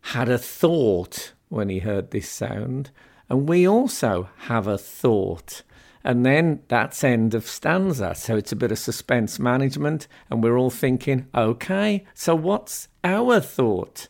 had 0.00 0.28
a 0.28 0.38
thought 0.38 1.32
when 1.48 1.68
he 1.68 1.80
heard 1.80 2.10
this 2.10 2.28
sound, 2.28 2.90
and 3.28 3.48
we 3.48 3.66
also 3.66 4.28
have 4.46 4.66
a 4.66 4.78
thought 4.78 5.62
and 6.06 6.24
then 6.24 6.62
that's 6.68 7.02
end 7.02 7.34
of 7.34 7.48
stanza. 7.48 8.14
So 8.14 8.36
it's 8.36 8.52
a 8.52 8.56
bit 8.56 8.70
of 8.70 8.78
suspense 8.78 9.40
management. 9.40 10.06
And 10.30 10.40
we're 10.40 10.56
all 10.56 10.70
thinking, 10.70 11.26
okay, 11.34 12.04
so 12.14 12.32
what's 12.36 12.86
our 13.02 13.40
thought? 13.40 14.06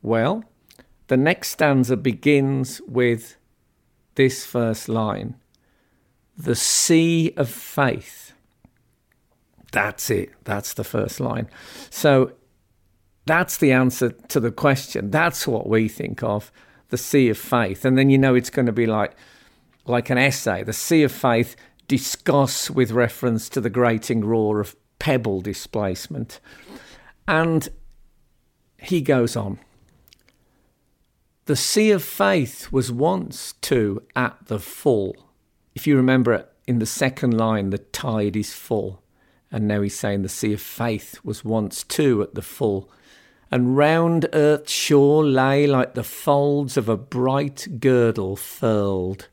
Well, 0.00 0.44
the 1.08 1.16
next 1.16 1.48
stanza 1.48 1.96
begins 1.96 2.80
with 2.86 3.36
this 4.14 4.46
first 4.46 4.88
line 4.88 5.34
The 6.38 6.54
sea 6.54 7.32
of 7.36 7.50
faith. 7.50 8.32
That's 9.72 10.08
it. 10.08 10.30
That's 10.44 10.72
the 10.72 10.84
first 10.84 11.18
line. 11.18 11.50
So 11.90 12.30
that's 13.26 13.58
the 13.58 13.72
answer 13.72 14.10
to 14.10 14.40
the 14.40 14.52
question. 14.52 15.10
That's 15.10 15.46
what 15.46 15.68
we 15.68 15.88
think 15.88 16.22
of 16.22 16.50
the 16.88 16.96
sea 16.96 17.28
of 17.28 17.36
faith. 17.36 17.84
And 17.84 17.98
then 17.98 18.08
you 18.08 18.18
know 18.18 18.34
it's 18.34 18.50
going 18.50 18.66
to 18.66 18.72
be 18.72 18.86
like, 18.86 19.16
like 19.84 20.10
an 20.10 20.18
essay, 20.18 20.62
The 20.62 20.72
Sea 20.72 21.02
of 21.02 21.12
Faith, 21.12 21.56
discuss 21.88 22.70
with 22.70 22.92
reference 22.92 23.48
to 23.50 23.60
the 23.60 23.70
grating 23.70 24.24
roar 24.24 24.60
of 24.60 24.76
pebble 24.98 25.40
displacement. 25.40 26.40
And 27.28 27.68
he 28.78 29.00
goes 29.00 29.36
on. 29.36 29.58
The 31.46 31.56
Sea 31.56 31.92
of 31.92 32.02
Faith 32.02 32.72
was 32.72 32.90
once 32.90 33.54
too 33.60 34.02
at 34.14 34.36
the 34.46 34.58
full. 34.58 35.14
If 35.74 35.86
you 35.86 35.96
remember 35.96 36.48
in 36.66 36.78
the 36.78 36.86
second 36.86 37.36
line, 37.36 37.70
the 37.70 37.78
tide 37.78 38.36
is 38.36 38.52
full. 38.52 39.02
And 39.52 39.68
now 39.68 39.80
he's 39.82 39.96
saying 39.96 40.22
the 40.22 40.28
Sea 40.28 40.54
of 40.54 40.60
Faith 40.60 41.20
was 41.22 41.44
once 41.44 41.84
too 41.84 42.22
at 42.22 42.34
the 42.34 42.42
full. 42.42 42.90
And 43.50 43.76
round 43.76 44.28
earth's 44.32 44.72
shore 44.72 45.24
lay 45.24 45.66
like 45.66 45.94
the 45.94 46.02
folds 46.02 46.76
of 46.76 46.88
a 46.88 46.96
bright 46.96 47.80
girdle 47.80 48.36
furled. 48.36 49.28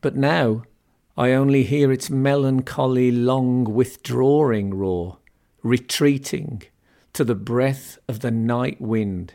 But 0.00 0.16
now 0.16 0.64
I 1.16 1.32
only 1.32 1.64
hear 1.64 1.90
its 1.90 2.10
melancholy, 2.10 3.10
long 3.10 3.64
withdrawing 3.64 4.74
roar, 4.74 5.18
retreating 5.62 6.62
to 7.14 7.24
the 7.24 7.34
breath 7.34 7.98
of 8.06 8.20
the 8.20 8.30
night 8.30 8.80
wind, 8.80 9.34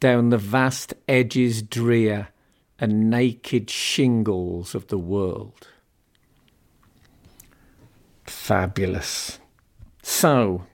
down 0.00 0.30
the 0.30 0.38
vast 0.38 0.94
edges 1.06 1.60
drear 1.62 2.28
and 2.78 3.10
naked 3.10 3.68
shingles 3.68 4.74
of 4.74 4.86
the 4.86 4.96
world. 4.96 5.68
Fabulous. 8.24 9.38
So, 10.02 10.64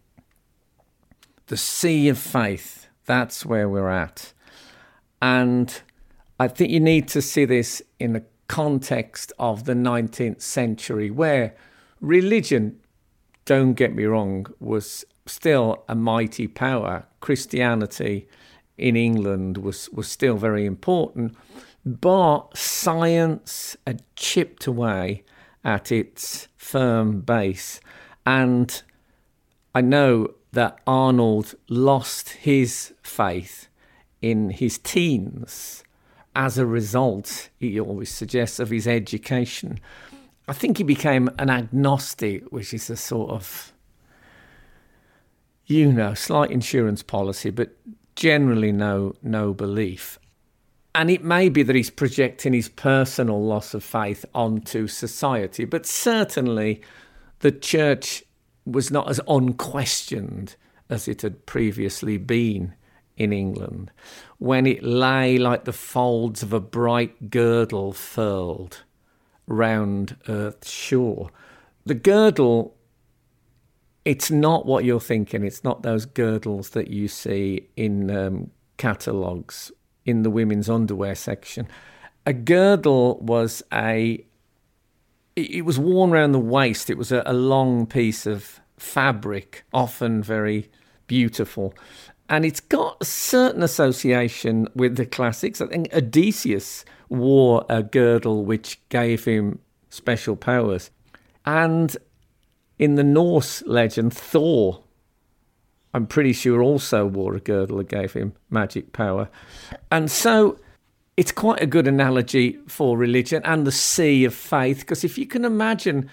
the 1.46 1.56
sea 1.56 2.08
of 2.08 2.18
faith, 2.18 2.88
that's 3.04 3.46
where 3.46 3.68
we're 3.68 3.88
at. 3.88 4.32
And 5.22 5.80
I 6.38 6.48
think 6.48 6.70
you 6.70 6.80
need 6.80 7.08
to 7.08 7.22
see 7.22 7.44
this 7.44 7.82
in 7.98 8.12
the 8.12 8.24
context 8.48 9.32
of 9.38 9.64
the 9.64 9.74
19th 9.74 10.42
century, 10.42 11.10
where 11.10 11.54
religion 12.00 12.80
don't 13.44 13.74
get 13.74 13.94
me 13.94 14.04
wrong, 14.04 14.46
was 14.60 15.04
still 15.24 15.84
a 15.88 15.94
mighty 15.94 16.46
power. 16.46 17.06
Christianity 17.20 18.28
in 18.76 18.96
England 18.96 19.58
was, 19.58 19.88
was 19.90 20.08
still 20.08 20.36
very 20.36 20.66
important, 20.66 21.36
but 21.84 22.56
science 22.56 23.76
had 23.86 24.02
chipped 24.16 24.66
away 24.66 25.22
at 25.64 25.90
its 25.90 26.48
firm 26.56 27.20
base. 27.20 27.80
And 28.24 28.82
I 29.74 29.80
know 29.80 30.34
that 30.56 30.80
Arnold 30.86 31.54
lost 31.68 32.30
his 32.30 32.94
faith 33.02 33.68
in 34.22 34.48
his 34.48 34.78
teens 34.78 35.84
as 36.34 36.56
a 36.56 36.66
result, 36.66 37.48
he 37.58 37.78
always 37.78 38.10
suggests, 38.10 38.58
of 38.58 38.70
his 38.70 38.86
education. 38.86 39.80
I 40.48 40.54
think 40.54 40.78
he 40.78 40.84
became 40.84 41.30
an 41.38 41.50
agnostic, 41.50 42.50
which 42.52 42.72
is 42.72 42.88
a 42.88 42.96
sort 42.96 43.30
of, 43.30 43.72
you 45.66 45.92
know, 45.92 46.14
slight 46.14 46.50
insurance 46.50 47.02
policy, 47.02 47.50
but 47.50 47.76
generally 48.14 48.72
no 48.72 49.14
no 49.22 49.52
belief. 49.52 50.18
And 50.94 51.10
it 51.10 51.22
may 51.22 51.50
be 51.50 51.62
that 51.62 51.76
he's 51.76 51.90
projecting 51.90 52.54
his 52.54 52.70
personal 52.70 53.42
loss 53.42 53.74
of 53.74 53.84
faith 53.84 54.24
onto 54.34 54.86
society, 54.88 55.66
but 55.66 55.84
certainly 55.84 56.80
the 57.40 57.52
church 57.52 58.22
was 58.66 58.90
not 58.90 59.08
as 59.08 59.20
unquestioned 59.28 60.56
as 60.90 61.08
it 61.08 61.22
had 61.22 61.46
previously 61.46 62.18
been 62.18 62.74
in 63.16 63.32
England, 63.32 63.90
when 64.38 64.66
it 64.66 64.82
lay 64.82 65.38
like 65.38 65.64
the 65.64 65.72
folds 65.72 66.42
of 66.42 66.52
a 66.52 66.60
bright 66.60 67.30
girdle 67.30 67.92
furled 67.92 68.84
round 69.46 70.16
Earth's 70.28 70.70
shore. 70.70 71.30
The 71.86 71.94
girdle, 71.94 72.76
it's 74.04 74.30
not 74.30 74.66
what 74.66 74.84
you're 74.84 75.00
thinking. 75.00 75.44
It's 75.44 75.64
not 75.64 75.82
those 75.82 76.04
girdles 76.04 76.70
that 76.70 76.88
you 76.88 77.08
see 77.08 77.68
in 77.76 78.10
um, 78.10 78.50
catalogues 78.76 79.72
in 80.04 80.22
the 80.22 80.30
women's 80.30 80.68
underwear 80.68 81.14
section. 81.14 81.68
A 82.26 82.32
girdle 82.32 83.18
was 83.20 83.62
a 83.72 84.25
it 85.36 85.64
was 85.64 85.78
worn 85.78 86.12
around 86.12 86.32
the 86.32 86.38
waist. 86.38 86.90
It 86.90 86.98
was 86.98 87.12
a, 87.12 87.22
a 87.26 87.34
long 87.34 87.86
piece 87.86 88.26
of 88.26 88.60
fabric, 88.78 89.64
often 89.72 90.22
very 90.22 90.70
beautiful, 91.06 91.74
and 92.28 92.44
it's 92.44 92.60
got 92.60 92.96
a 93.00 93.04
certain 93.04 93.62
association 93.62 94.68
with 94.74 94.96
the 94.96 95.06
classics. 95.06 95.60
I 95.60 95.66
think 95.66 95.94
Odysseus 95.94 96.84
wore 97.08 97.64
a 97.68 97.82
girdle 97.82 98.44
which 98.44 98.80
gave 98.88 99.24
him 99.24 99.60
special 99.90 100.34
powers. 100.34 100.90
And 101.44 101.96
in 102.78 102.96
the 102.96 103.04
Norse 103.04 103.62
legend, 103.66 104.12
Thor, 104.12 104.82
I'm 105.94 106.06
pretty 106.06 106.32
sure, 106.32 106.62
also 106.62 107.06
wore 107.06 107.36
a 107.36 107.40
girdle 107.40 107.78
that 107.78 107.88
gave 107.88 108.12
him 108.12 108.34
magic 108.50 108.92
power. 108.92 109.28
And 109.92 110.10
so 110.10 110.58
it's 111.16 111.32
quite 111.32 111.62
a 111.62 111.66
good 111.66 111.86
analogy 111.86 112.58
for 112.66 112.98
religion 112.98 113.42
and 113.44 113.66
the 113.66 113.72
sea 113.72 114.24
of 114.24 114.34
faith, 114.34 114.80
because 114.80 115.04
if 115.04 115.16
you 115.16 115.26
can 115.26 115.44
imagine 115.44 116.10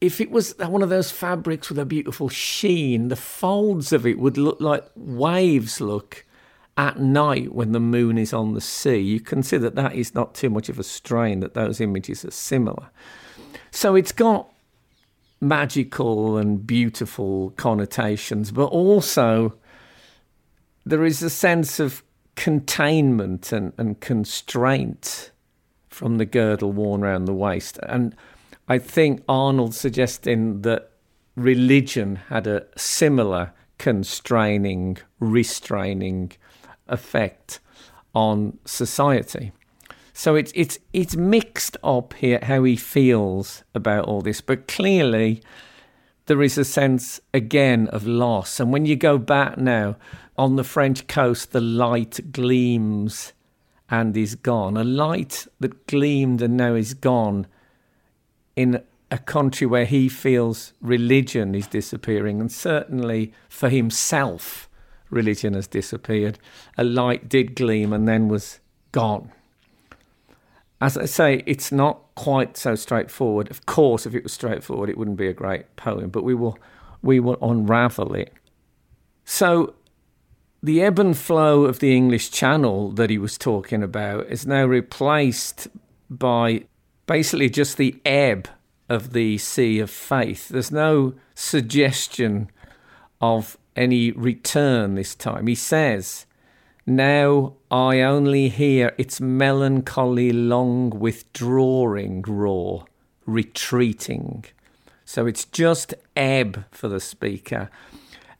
if 0.00 0.20
it 0.20 0.30
was 0.30 0.56
one 0.58 0.82
of 0.82 0.90
those 0.90 1.10
fabrics 1.10 1.68
with 1.68 1.78
a 1.78 1.86
beautiful 1.86 2.28
sheen, 2.28 3.08
the 3.08 3.16
folds 3.16 3.92
of 3.92 4.06
it 4.06 4.18
would 4.18 4.36
look 4.36 4.60
like 4.60 4.84
waves 4.94 5.80
look 5.80 6.24
at 6.76 7.00
night 7.00 7.54
when 7.54 7.72
the 7.72 7.80
moon 7.80 8.18
is 8.18 8.32
on 8.32 8.52
the 8.52 8.60
sea. 8.60 8.98
You 8.98 9.20
can 9.20 9.42
see 9.42 9.56
that 9.56 9.74
that 9.76 9.94
is 9.94 10.14
not 10.14 10.34
too 10.34 10.50
much 10.50 10.68
of 10.68 10.78
a 10.78 10.84
strain, 10.84 11.40
that 11.40 11.54
those 11.54 11.80
images 11.80 12.24
are 12.24 12.30
similar. 12.30 12.90
So 13.70 13.94
it's 13.94 14.12
got 14.12 14.48
magical 15.40 16.36
and 16.36 16.66
beautiful 16.66 17.50
connotations, 17.56 18.50
but 18.50 18.66
also 18.66 19.54
there 20.84 21.04
is 21.04 21.22
a 21.22 21.30
sense 21.30 21.80
of 21.80 22.02
containment 22.36 23.50
and, 23.52 23.72
and 23.76 24.00
constraint 24.00 25.30
from 25.88 26.18
the 26.18 26.26
girdle 26.26 26.72
worn 26.72 27.02
around 27.02 27.24
the 27.24 27.34
waist. 27.34 27.78
And 27.82 28.14
I 28.68 28.78
think 28.78 29.22
Arnold 29.28 29.74
suggesting 29.74 30.62
that 30.62 30.90
religion 31.34 32.16
had 32.28 32.46
a 32.46 32.66
similar 32.76 33.52
constraining, 33.78 34.98
restraining 35.20 36.32
effect 36.88 37.60
on 38.14 38.58
society. 38.64 39.52
So 40.12 40.34
it's 40.34 40.52
it's 40.54 40.78
it's 40.94 41.14
mixed 41.14 41.76
up 41.84 42.14
here 42.14 42.38
how 42.42 42.64
he 42.64 42.76
feels 42.76 43.64
about 43.74 44.06
all 44.06 44.22
this, 44.22 44.40
but 44.40 44.66
clearly 44.66 45.42
there 46.24 46.42
is 46.42 46.56
a 46.56 46.64
sense 46.64 47.20
again 47.34 47.88
of 47.88 48.06
loss. 48.06 48.58
And 48.58 48.72
when 48.72 48.86
you 48.86 48.96
go 48.96 49.18
back 49.18 49.58
now 49.58 49.96
on 50.38 50.56
the 50.56 50.64
French 50.64 51.06
coast, 51.06 51.52
the 51.52 51.60
light 51.60 52.32
gleams 52.32 53.32
and 53.88 54.16
is 54.16 54.34
gone. 54.34 54.76
A 54.76 54.84
light 54.84 55.46
that 55.60 55.86
gleamed 55.86 56.42
and 56.42 56.56
now 56.56 56.74
is 56.74 56.94
gone 56.94 57.46
in 58.54 58.82
a 59.10 59.18
country 59.18 59.66
where 59.66 59.84
he 59.84 60.08
feels 60.08 60.72
religion 60.80 61.54
is 61.54 61.66
disappearing, 61.66 62.40
and 62.40 62.50
certainly 62.50 63.32
for 63.48 63.68
himself, 63.68 64.68
religion 65.10 65.54
has 65.54 65.66
disappeared. 65.66 66.38
A 66.76 66.84
light 66.84 67.28
did 67.28 67.54
gleam 67.54 67.92
and 67.92 68.08
then 68.08 68.28
was 68.28 68.58
gone. 68.92 69.30
As 70.80 70.98
I 70.98 71.06
say, 71.06 71.42
it's 71.46 71.70
not 71.70 72.00
quite 72.16 72.56
so 72.56 72.74
straightforward. 72.74 73.50
Of 73.50 73.64
course, 73.64 74.04
if 74.04 74.14
it 74.14 74.22
was 74.22 74.32
straightforward, 74.32 74.90
it 74.90 74.98
wouldn't 74.98 75.16
be 75.16 75.28
a 75.28 75.32
great 75.32 75.76
poem, 75.76 76.10
but 76.10 76.24
we 76.24 76.34
will, 76.34 76.58
we 77.00 77.20
will 77.20 77.38
unravel 77.40 78.14
it. 78.14 78.32
So, 79.24 79.74
the 80.66 80.82
ebb 80.82 80.98
and 80.98 81.16
flow 81.16 81.64
of 81.64 81.78
the 81.78 81.96
English 81.96 82.32
Channel 82.32 82.90
that 82.90 83.08
he 83.08 83.18
was 83.18 83.38
talking 83.38 83.84
about 83.84 84.26
is 84.26 84.48
now 84.48 84.64
replaced 84.64 85.68
by 86.10 86.64
basically 87.06 87.48
just 87.48 87.76
the 87.76 88.00
ebb 88.04 88.48
of 88.88 89.12
the 89.12 89.38
sea 89.38 89.78
of 89.78 89.88
faith. 89.88 90.48
There's 90.48 90.72
no 90.72 91.14
suggestion 91.36 92.50
of 93.20 93.56
any 93.76 94.10
return 94.10 94.96
this 94.96 95.14
time. 95.14 95.46
He 95.46 95.54
says, 95.54 96.26
Now 96.84 97.54
I 97.70 98.00
only 98.00 98.48
hear 98.48 98.92
its 98.98 99.20
melancholy 99.20 100.32
long 100.32 100.90
withdrawing 100.90 102.22
roar, 102.22 102.86
retreating. 103.24 104.44
So 105.04 105.26
it's 105.26 105.44
just 105.44 105.94
ebb 106.16 106.64
for 106.72 106.88
the 106.88 106.98
speaker. 106.98 107.70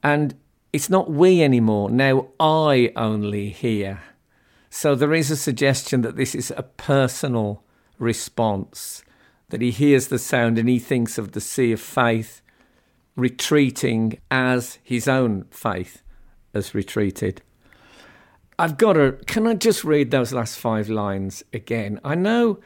And 0.03 0.35
it's 0.77 0.91
not 0.91 1.09
we 1.09 1.41
anymore. 1.41 1.89
Now 1.89 2.27
I 2.39 2.91
only 2.95 3.49
hear. 3.49 3.99
So 4.69 4.93
there 4.93 5.15
is 5.15 5.31
a 5.31 5.35
suggestion 5.35 6.01
that 6.03 6.17
this 6.17 6.35
is 6.35 6.53
a 6.55 6.61
personal 6.61 7.63
response, 7.97 9.03
that 9.49 9.59
he 9.59 9.71
hears 9.71 10.09
the 10.09 10.19
sound 10.19 10.59
and 10.59 10.69
he 10.69 10.77
thinks 10.77 11.17
of 11.17 11.31
the 11.31 11.41
sea 11.41 11.71
of 11.71 11.81
faith 11.81 12.43
retreating 13.15 14.19
as 14.29 14.77
his 14.83 15.07
own 15.07 15.45
faith 15.49 16.03
has 16.53 16.75
retreated. 16.75 17.41
I've 18.59 18.77
got 18.77 18.93
to, 18.93 19.13
can 19.25 19.47
I 19.47 19.55
just 19.55 19.83
read 19.83 20.11
those 20.11 20.31
last 20.31 20.59
five 20.59 20.89
lines 20.89 21.43
again? 21.51 21.99
I 22.03 22.13
know 22.13 22.59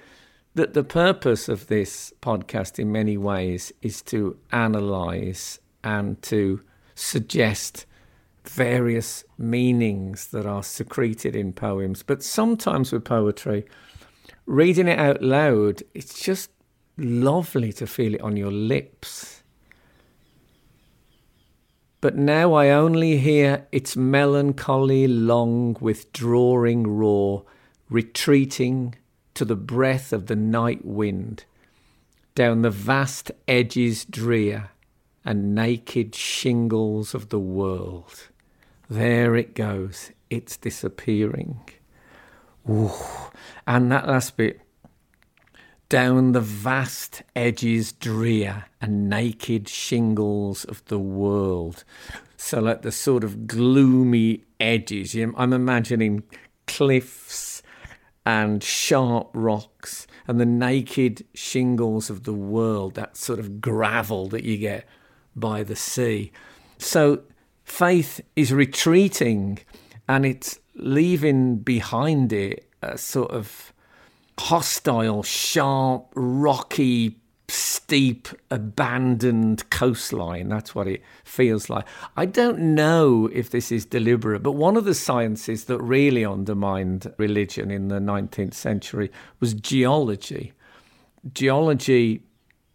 that 0.55 0.73
the 0.73 0.83
purpose 0.83 1.47
of 1.47 1.67
this 1.67 2.11
podcast, 2.21 2.77
in 2.77 2.91
many 2.91 3.15
ways, 3.15 3.71
is 3.81 4.01
to 4.01 4.37
analyze 4.51 5.61
and 5.81 6.21
to 6.23 6.59
suggest 6.93 7.85
various 8.43 9.23
meanings 9.37 10.27
that 10.27 10.45
are 10.45 10.63
secreted 10.63 11.35
in 11.35 11.53
poems. 11.53 12.03
But 12.03 12.23
sometimes 12.23 12.91
with 12.91 13.05
poetry, 13.05 13.65
reading 14.45 14.87
it 14.87 14.99
out 14.99 15.21
loud, 15.21 15.83
it's 15.93 16.21
just 16.21 16.49
lovely 16.97 17.71
to 17.73 17.87
feel 17.87 18.15
it 18.15 18.21
on 18.21 18.37
your 18.37 18.51
lips. 18.51 19.43
But 22.01 22.15
now 22.15 22.53
I 22.53 22.69
only 22.69 23.17
hear 23.17 23.67
its 23.71 23.95
melancholy, 23.95 25.07
long, 25.07 25.77
withdrawing 25.79 26.87
roar, 26.87 27.45
retreating 27.89 28.95
to 29.35 29.45
the 29.45 29.55
breath 29.55 30.11
of 30.11 30.25
the 30.25 30.35
night 30.35 30.83
wind, 30.83 31.45
down 32.33 32.63
the 32.63 32.71
vast 32.71 33.31
edges 33.47 34.03
drear 34.03 34.71
and 35.23 35.53
naked 35.53 36.15
shingles 36.15 37.13
of 37.13 37.29
the 37.29 37.39
world. 37.39 38.29
There 38.91 39.37
it 39.37 39.55
goes, 39.55 40.11
it's 40.29 40.57
disappearing. 40.57 41.61
Ooh. 42.69 42.91
And 43.65 43.89
that 43.89 44.05
last 44.05 44.35
bit, 44.35 44.59
down 45.87 46.33
the 46.33 46.41
vast 46.41 47.23
edges 47.33 47.93
drear 47.93 48.65
and 48.81 49.09
naked 49.09 49.69
shingles 49.69 50.65
of 50.65 50.83
the 50.87 50.99
world. 50.99 51.85
So, 52.35 52.59
like 52.59 52.81
the 52.81 52.91
sort 52.91 53.23
of 53.23 53.47
gloomy 53.47 54.43
edges, 54.59 55.15
I'm 55.15 55.53
imagining 55.53 56.23
cliffs 56.67 57.63
and 58.25 58.61
sharp 58.61 59.29
rocks 59.33 60.05
and 60.27 60.37
the 60.37 60.45
naked 60.45 61.25
shingles 61.33 62.09
of 62.09 62.23
the 62.23 62.33
world, 62.33 62.95
that 62.95 63.15
sort 63.15 63.39
of 63.39 63.61
gravel 63.61 64.27
that 64.27 64.43
you 64.43 64.57
get 64.57 64.85
by 65.33 65.63
the 65.63 65.77
sea. 65.77 66.33
So 66.77 67.21
faith 67.71 68.19
is 68.35 68.51
retreating 68.51 69.57
and 70.05 70.25
it's 70.25 70.59
leaving 70.75 71.55
behind 71.55 72.33
it 72.33 72.69
a 72.81 72.97
sort 72.97 73.31
of 73.31 73.71
hostile, 74.37 75.23
sharp, 75.23 76.05
rocky, 76.13 77.17
steep, 77.47 78.27
abandoned 78.49 79.69
coastline. 79.69 80.49
That's 80.49 80.75
what 80.75 80.87
it 80.87 81.01
feels 81.23 81.69
like. 81.69 81.85
I 82.17 82.25
don't 82.25 82.59
know 82.75 83.29
if 83.31 83.51
this 83.51 83.71
is 83.71 83.85
deliberate, 83.85 84.43
but 84.43 84.51
one 84.51 84.75
of 84.75 84.83
the 84.83 84.93
sciences 84.93 85.65
that 85.65 85.79
really 85.79 86.25
undermined 86.25 87.13
religion 87.17 87.71
in 87.71 87.87
the 87.87 87.99
19th 87.99 88.53
century 88.53 89.09
was 89.39 89.53
geology. 89.53 90.51
Geology 91.33 92.23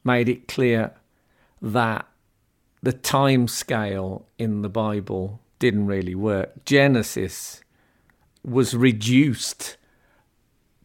made 0.05 0.31
it 0.31 0.49
clear 0.49 0.95
that 1.61 2.07
the 2.87 2.93
time 2.93 3.49
scale 3.49 4.29
in 4.39 4.63
the 4.63 4.69
Bible 4.69 5.41
didn't 5.59 5.87
really 5.87 6.15
work. 6.15 6.65
Genesis 6.65 7.61
was 8.45 8.77
reduced 8.77 9.77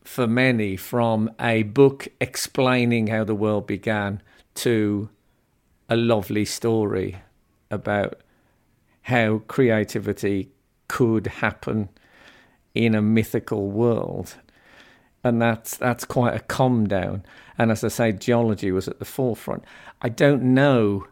for 0.04 0.26
many 0.26 0.76
from 0.76 1.30
a 1.40 1.62
book 1.62 2.08
explaining 2.20 3.06
how 3.06 3.24
the 3.24 3.36
world 3.36 3.68
began 3.68 4.20
to 4.56 5.12
a 5.90 5.96
lovely 5.96 6.44
story 6.44 7.22
about 7.70 8.20
how 9.04 9.44
creativity 9.48 10.50
could 10.88 11.28
happen 11.28 11.88
in 12.74 12.96
a 12.96 13.02
mythical 13.04 13.70
world. 13.70 14.38
And 15.24 15.40
that's 15.40 15.78
that's 15.78 16.06
quite 16.06 16.34
a 16.34 16.40
calm 16.40 16.88
down. 16.88 17.24
And 17.60 17.70
as 17.70 17.84
I 17.84 17.90
say, 17.90 18.12
geology 18.12 18.72
was 18.72 18.88
at 18.88 18.98
the 18.98 19.06
forefront. 19.06 19.64
I 20.02 20.10
don't 20.10 20.42
know 20.42 21.06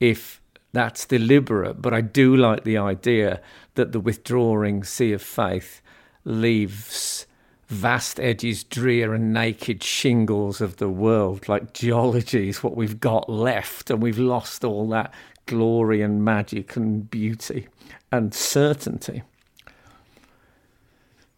if 0.00 0.40
that's 0.72 1.04
deliberate, 1.06 1.80
but 1.80 1.92
I 1.92 2.00
do 2.00 2.36
like 2.36 2.64
the 2.64 2.78
idea 2.78 3.40
that 3.74 3.92
the 3.92 4.00
withdrawing 4.00 4.84
sea 4.84 5.12
of 5.12 5.22
faith 5.22 5.82
leaves 6.24 7.26
vast 7.68 8.18
edges, 8.18 8.64
drear 8.64 9.14
and 9.14 9.32
naked 9.32 9.82
shingles 9.82 10.60
of 10.60 10.76
the 10.78 10.88
world, 10.88 11.48
like 11.48 11.72
geology 11.72 12.48
is 12.48 12.64
what 12.64 12.76
we've 12.76 12.98
got 12.98 13.28
left, 13.30 13.90
and 13.90 14.02
we've 14.02 14.18
lost 14.18 14.64
all 14.64 14.88
that 14.88 15.14
glory 15.46 16.02
and 16.02 16.24
magic 16.24 16.76
and 16.76 17.08
beauty 17.10 17.68
and 18.10 18.34
certainty. 18.34 19.22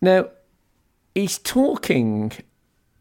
Now, 0.01 0.29
he's 1.15 1.39
talking, 1.39 2.33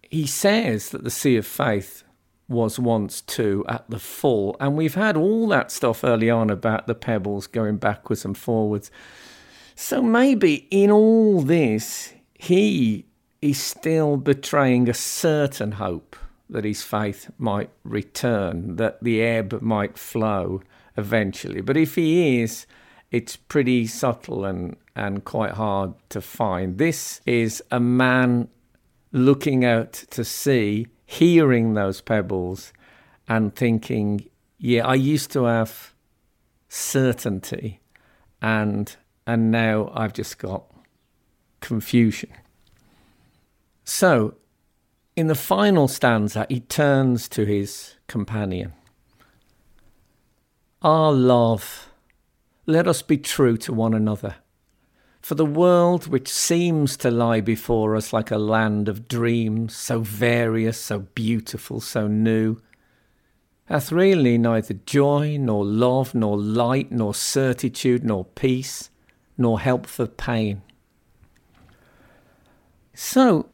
he 0.04 0.28
says 0.28 0.90
that 0.90 1.04
the 1.04 1.10
Sea 1.10 1.38
of 1.38 1.48
Faith 1.48 2.04
was 2.52 2.78
once 2.78 3.22
too 3.22 3.66
at 3.68 3.90
the 3.90 4.00
full, 4.00 4.56
and 4.60 4.76
we've 4.76 4.96
had 4.96 5.18
all 5.18 5.48
that 5.48 5.72
stuff 5.72 6.04
early 6.04 6.30
on 6.30 6.50
about 6.50 6.88
the 6.88 6.96
pebbles 6.96 7.48
going 7.48 7.78
backwards 7.78 8.26
and 8.26 8.38
forwards. 8.38 8.92
So 9.76 10.02
maybe 10.02 10.68
in 10.70 10.92
all 10.92 11.42
this, 11.42 12.14
he 12.36 13.06
is 13.42 13.60
still 13.60 14.18
betraying 14.18 14.88
a 14.88 14.94
certain 14.94 15.74
hope 15.74 16.16
that 16.50 16.66
his 16.66 16.84
faith 16.84 17.32
might 17.38 17.70
return, 17.84 18.76
that 18.76 19.02
the 19.02 19.22
ebb 19.22 19.62
might 19.62 19.98
flow 19.98 20.62
eventually. 20.98 21.62
But 21.62 21.78
if 21.78 21.96
he 21.96 22.42
is, 22.42 22.68
it's 23.10 23.36
pretty 23.36 23.88
subtle 23.88 24.46
and, 24.46 24.76
and 24.96 25.24
quite 25.24 25.52
hard 25.52 25.94
to 26.10 26.22
find. 26.22 26.78
This 26.78 27.22
is 27.26 27.64
a 27.72 27.80
man 27.80 28.50
looking 29.12 29.66
out 29.66 29.94
to 30.12 30.24
sea, 30.24 30.88
hearing 31.12 31.74
those 31.74 32.00
pebbles, 32.00 32.72
and 33.28 33.54
thinking, 33.54 34.26
yeah, 34.58 34.88
I 34.88 34.94
used 34.94 35.30
to 35.32 35.44
have 35.44 35.94
certainty, 36.70 37.82
and 38.42 38.96
and 39.28 39.52
now 39.52 39.92
I've 39.94 40.14
just 40.14 40.38
got 40.38 40.64
confusion. 41.60 42.32
So, 43.84 44.36
in 45.18 45.28
the 45.28 45.36
final 45.36 45.90
stanza, 45.90 46.46
he 46.48 46.62
turns 46.62 47.28
to 47.30 47.46
his 47.46 47.96
companion. 48.08 48.72
Our 50.82 51.12
love, 51.12 51.90
let 52.66 52.88
us 52.88 53.02
be 53.02 53.18
true 53.18 53.58
to 53.58 53.74
one 53.74 53.94
another. 53.94 54.36
For 55.22 55.36
the 55.36 55.46
world 55.46 56.08
which 56.08 56.28
seems 56.28 56.98
to 56.98 57.12
lie 57.12 57.42
before 57.42 57.96
us 57.96 58.12
like 58.12 58.32
a 58.32 58.40
land 58.40 58.90
of 58.90 59.08
dreams, 59.08 59.76
so 59.76 60.00
various, 60.00 60.80
so 60.80 61.00
beautiful, 61.00 61.80
so 61.80 62.08
new, 62.08 62.58
hath 63.66 63.92
really 63.92 64.38
neither 64.38 64.74
joy, 64.74 65.38
nor 65.40 65.64
love, 65.64 66.16
nor 66.16 66.38
light, 66.38 66.92
nor 66.92 67.14
certitude, 67.14 68.04
nor 68.04 68.26
peace, 68.26 68.90
nor 69.38 69.60
help 69.60 69.86
for 69.86 70.08
pain. 70.08 70.64
So, 72.94 73.50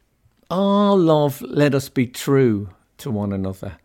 our 0.49 0.95
love, 0.95 1.41
let 1.41 1.75
us 1.75 1.89
be 1.89 2.07
true 2.07 2.69
to 2.99 3.11
one 3.11 3.33
another. 3.33 3.77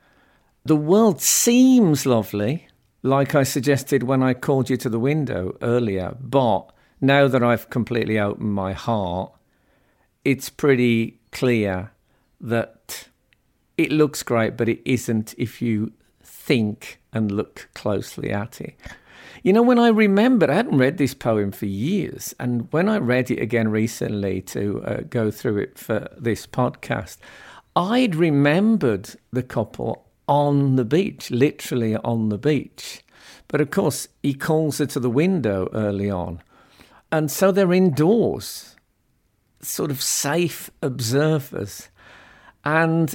The 0.65 0.77
world 0.77 1.21
seems 1.21 2.07
lovely, 2.07 2.69
like 3.03 3.35
I 3.35 3.43
suggested 3.43 4.05
when 4.05 4.23
I 4.23 4.35
called 4.35 4.71
you 4.71 4.77
to 4.79 4.89
the 4.89 5.01
window 5.01 5.59
earlier, 5.61 6.17
but 6.21 6.73
now 7.03 7.29
that 7.29 7.43
I've 7.43 7.69
completely 7.69 8.19
opened 8.19 8.55
my 8.55 8.73
heart, 8.73 9.33
it's 10.25 10.49
pretty 10.49 11.19
clear 11.33 11.91
that 12.41 13.09
it 13.77 13.91
looks 13.91 14.23
great, 14.23 14.57
but 14.57 14.69
it 14.69 14.81
isn't 14.85 15.35
if 15.37 15.61
you 15.61 15.93
think 16.23 17.01
and 17.13 17.33
look 17.33 17.69
closely 17.75 18.31
at 18.31 18.61
it. 18.61 18.79
You 19.43 19.53
know, 19.53 19.63
when 19.63 19.79
I 19.79 19.89
remembered, 19.89 20.51
I 20.51 20.55
hadn't 20.55 20.79
read 20.79 20.99
this 20.99 21.15
poem 21.15 21.51
for 21.51 21.67
years, 21.67 22.33
and 22.39 22.73
when 22.73 22.89
I 22.89 22.99
read 22.99 23.29
it 23.31 23.41
again 23.41 23.69
recently 23.69 24.41
to 24.43 24.85
uh, 24.85 25.01
go 25.09 25.33
through 25.33 25.59
it 25.59 25.79
for 25.79 26.09
this 26.17 26.47
podcast, 26.47 27.19
I'd 27.75 28.15
remembered 28.15 29.17
the 29.33 29.43
couple 29.43 30.07
on 30.29 30.77
the 30.77 30.85
beach, 30.85 31.33
literally 31.33 31.97
on 31.97 32.29
the 32.29 32.39
beach. 32.39 33.03
But 33.49 33.61
of 33.61 33.71
course, 33.71 34.07
he 34.23 34.35
calls 34.35 34.79
her 34.79 34.87
to 34.87 35.01
the 35.01 35.11
window 35.11 35.69
early 35.73 36.09
on. 36.09 36.41
And 37.13 37.31
so 37.31 37.53
they're 37.53 37.75
indoors, 37.75 38.75
sort 39.61 39.91
of 39.91 40.03
safe 40.03 40.71
observers. 40.81 41.91
And 42.65 43.15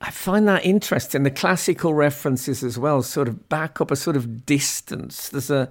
I 0.00 0.10
find 0.10 0.46
that 0.46 0.64
interesting. 0.64 1.24
The 1.24 1.30
classical 1.30 1.94
references 1.94 2.62
as 2.62 2.78
well 2.78 3.02
sort 3.02 3.28
of 3.28 3.48
back 3.48 3.80
up 3.80 3.90
a 3.90 3.96
sort 3.96 4.16
of 4.16 4.46
distance. 4.46 5.28
There's 5.28 5.50
a 5.50 5.68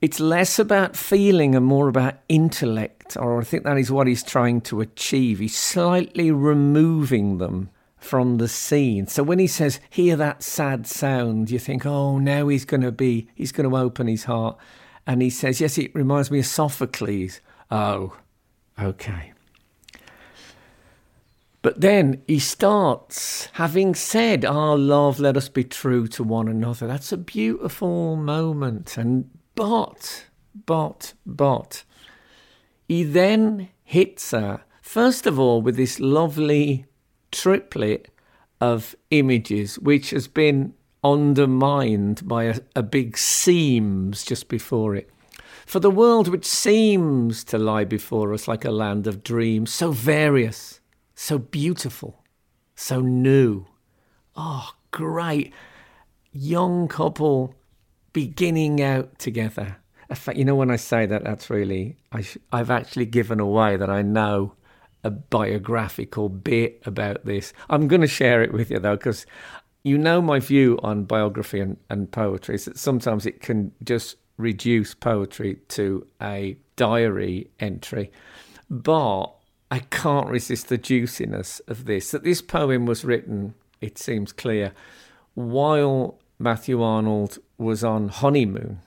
it's 0.00 0.18
less 0.18 0.58
about 0.58 0.96
feeling 0.96 1.54
and 1.54 1.64
more 1.64 1.86
about 1.86 2.14
intellect, 2.28 3.18
or 3.18 3.38
I 3.38 3.44
think 3.44 3.64
that 3.64 3.76
is 3.76 3.92
what 3.92 4.06
he's 4.06 4.22
trying 4.22 4.62
to 4.62 4.80
achieve. 4.80 5.40
He's 5.40 5.56
slightly 5.56 6.30
removing 6.30 7.36
them 7.36 7.68
from 7.98 8.38
the 8.38 8.48
scene. 8.48 9.06
So 9.06 9.22
when 9.22 9.38
he 9.38 9.46
says, 9.46 9.78
hear 9.90 10.16
that 10.16 10.42
sad 10.42 10.86
sound, 10.86 11.50
you 11.50 11.58
think, 11.58 11.84
oh, 11.84 12.18
now 12.18 12.48
he's 12.48 12.64
going 12.64 12.80
to 12.80 12.90
be, 12.90 13.28
he's 13.34 13.52
going 13.52 13.68
to 13.68 13.76
open 13.76 14.06
his 14.06 14.24
heart. 14.24 14.56
And 15.10 15.22
he 15.22 15.28
says, 15.28 15.60
yes, 15.60 15.76
it 15.76 15.92
reminds 15.92 16.30
me 16.30 16.38
of 16.38 16.46
Sophocles. 16.46 17.40
Oh, 17.68 18.16
okay. 18.80 19.32
But 21.62 21.80
then 21.80 22.22
he 22.28 22.38
starts 22.38 23.46
having 23.54 23.96
said, 23.96 24.44
Our 24.44 24.78
love, 24.78 25.18
let 25.18 25.36
us 25.36 25.48
be 25.48 25.64
true 25.64 26.06
to 26.06 26.22
one 26.22 26.46
another. 26.46 26.86
That's 26.86 27.10
a 27.10 27.16
beautiful 27.16 28.14
moment. 28.14 28.96
And 28.96 29.28
but, 29.56 30.26
but, 30.64 31.14
but, 31.26 31.82
he 32.86 33.02
then 33.02 33.70
hits 33.82 34.30
her, 34.30 34.62
first 34.80 35.26
of 35.26 35.40
all, 35.40 35.60
with 35.60 35.74
this 35.74 35.98
lovely 35.98 36.86
triplet 37.32 38.14
of 38.60 38.94
images, 39.10 39.76
which 39.80 40.10
has 40.10 40.28
been 40.28 40.74
undermined 41.02 42.26
by 42.26 42.44
a, 42.44 42.60
a 42.76 42.82
big 42.82 43.16
seems 43.16 44.24
just 44.24 44.48
before 44.48 44.94
it. 44.94 45.10
For 45.66 45.80
the 45.80 45.90
world 45.90 46.28
which 46.28 46.46
seems 46.46 47.44
to 47.44 47.58
lie 47.58 47.84
before 47.84 48.32
us 48.32 48.48
like 48.48 48.64
a 48.64 48.70
land 48.70 49.06
of 49.06 49.22
dreams, 49.22 49.72
so 49.72 49.92
various 49.92 50.80
so 51.20 51.38
beautiful, 51.38 52.24
so 52.74 53.02
new. 53.02 53.66
Oh, 54.34 54.70
great. 54.90 55.52
Young 56.32 56.88
couple 56.88 57.54
beginning 58.14 58.80
out 58.80 59.18
together. 59.18 59.76
In 60.08 60.16
fact, 60.16 60.38
you 60.38 60.46
know, 60.46 60.54
when 60.54 60.70
I 60.70 60.76
say 60.76 61.04
that, 61.04 61.22
that's 61.22 61.50
really, 61.50 61.98
I 62.10 62.24
have 62.56 62.70
actually 62.70 63.04
given 63.04 63.38
away 63.38 63.76
that 63.76 63.90
I 63.90 64.00
know 64.00 64.54
a 65.04 65.10
biographical 65.10 66.30
bit 66.30 66.80
about 66.86 67.26
this. 67.26 67.52
I'm 67.68 67.86
going 67.86 68.00
to 68.00 68.06
share 68.06 68.42
it 68.42 68.54
with 68.54 68.70
you, 68.70 68.78
though, 68.78 68.96
because 68.96 69.26
you 69.82 69.96
know 69.96 70.20
my 70.20 70.40
view 70.40 70.78
on 70.82 71.04
biography 71.04 71.60
and, 71.60 71.76
and 71.88 72.10
poetry 72.10 72.56
is 72.56 72.66
that 72.66 72.78
sometimes 72.78 73.26
it 73.26 73.40
can 73.40 73.72
just 73.82 74.16
reduce 74.36 74.94
poetry 74.94 75.58
to 75.68 76.06
a 76.20 76.56
diary 76.76 77.50
entry. 77.58 78.10
But 78.68 79.26
I 79.70 79.80
can't 79.90 80.28
resist 80.28 80.68
the 80.68 80.78
juiciness 80.78 81.60
of 81.68 81.84
this. 81.84 82.10
That 82.10 82.24
this 82.24 82.42
poem 82.42 82.86
was 82.86 83.04
written, 83.04 83.54
it 83.80 83.98
seems 83.98 84.32
clear, 84.32 84.72
while 85.34 86.18
Matthew 86.38 86.82
Arnold 86.82 87.38
was 87.58 87.84
on 87.84 88.08
honeymoon. 88.08 88.80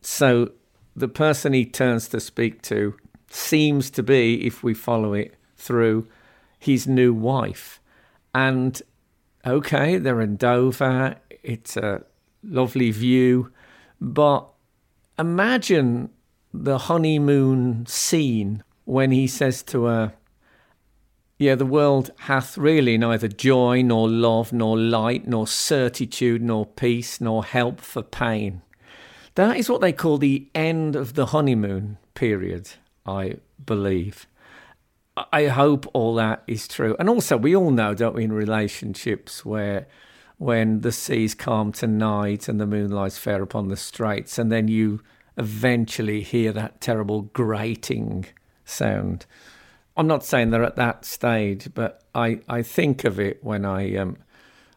So 0.00 0.52
the 0.96 1.08
person 1.08 1.52
he 1.52 1.64
turns 1.64 2.08
to 2.08 2.20
speak 2.20 2.62
to 2.62 2.96
seems 3.28 3.90
to 3.90 4.02
be, 4.02 4.46
if 4.46 4.62
we 4.62 4.74
follow 4.74 5.12
it 5.12 5.34
through, 5.56 6.06
his 6.58 6.86
new 6.86 7.12
wife. 7.12 7.80
And 8.34 8.80
okay, 9.46 9.98
they're 9.98 10.20
in 10.20 10.36
Dover, 10.36 11.16
it's 11.42 11.76
a 11.76 12.02
lovely 12.42 12.90
view, 12.90 13.52
but 14.00 14.48
imagine 15.18 16.10
the 16.52 16.78
honeymoon 16.78 17.86
scene 17.86 18.62
when 18.84 19.10
he 19.10 19.26
says 19.26 19.62
to 19.64 19.84
her, 19.84 20.14
Yeah, 21.38 21.56
the 21.56 21.66
world 21.66 22.10
hath 22.20 22.56
really 22.56 22.96
neither 22.96 23.28
joy, 23.28 23.82
nor 23.82 24.08
love, 24.08 24.52
nor 24.52 24.78
light, 24.78 25.26
nor 25.26 25.46
certitude, 25.46 26.42
nor 26.42 26.66
peace, 26.66 27.20
nor 27.20 27.44
help 27.44 27.80
for 27.80 28.02
pain. 28.02 28.62
That 29.34 29.56
is 29.56 29.68
what 29.68 29.80
they 29.80 29.92
call 29.92 30.18
the 30.18 30.48
end 30.54 30.94
of 30.94 31.14
the 31.14 31.26
honeymoon 31.26 31.98
period, 32.14 32.70
I 33.04 33.38
believe. 33.64 34.28
I 35.16 35.46
hope 35.46 35.86
all 35.92 36.14
that 36.16 36.42
is 36.46 36.66
true. 36.66 36.96
And 36.98 37.08
also, 37.08 37.36
we 37.36 37.54
all 37.54 37.70
know, 37.70 37.94
don't 37.94 38.14
we, 38.14 38.24
in 38.24 38.32
relationships 38.32 39.44
where 39.44 39.86
when 40.38 40.80
the 40.80 40.90
seas 40.90 41.34
calm 41.34 41.70
tonight 41.70 42.48
and 42.48 42.60
the 42.60 42.66
moon 42.66 42.90
lies 42.90 43.16
fair 43.16 43.40
upon 43.40 43.68
the 43.68 43.76
straits, 43.76 44.38
and 44.38 44.50
then 44.50 44.66
you 44.66 45.00
eventually 45.36 46.20
hear 46.20 46.52
that 46.52 46.80
terrible 46.80 47.22
grating 47.22 48.26
sound. 48.64 49.26
I'm 49.96 50.08
not 50.08 50.24
saying 50.24 50.50
they're 50.50 50.64
at 50.64 50.76
that 50.76 51.04
stage, 51.04 51.68
but 51.74 52.02
I, 52.14 52.40
I 52.48 52.62
think 52.62 53.04
of 53.04 53.20
it 53.20 53.42
when 53.44 53.64
I 53.64 53.94
um, 53.96 54.16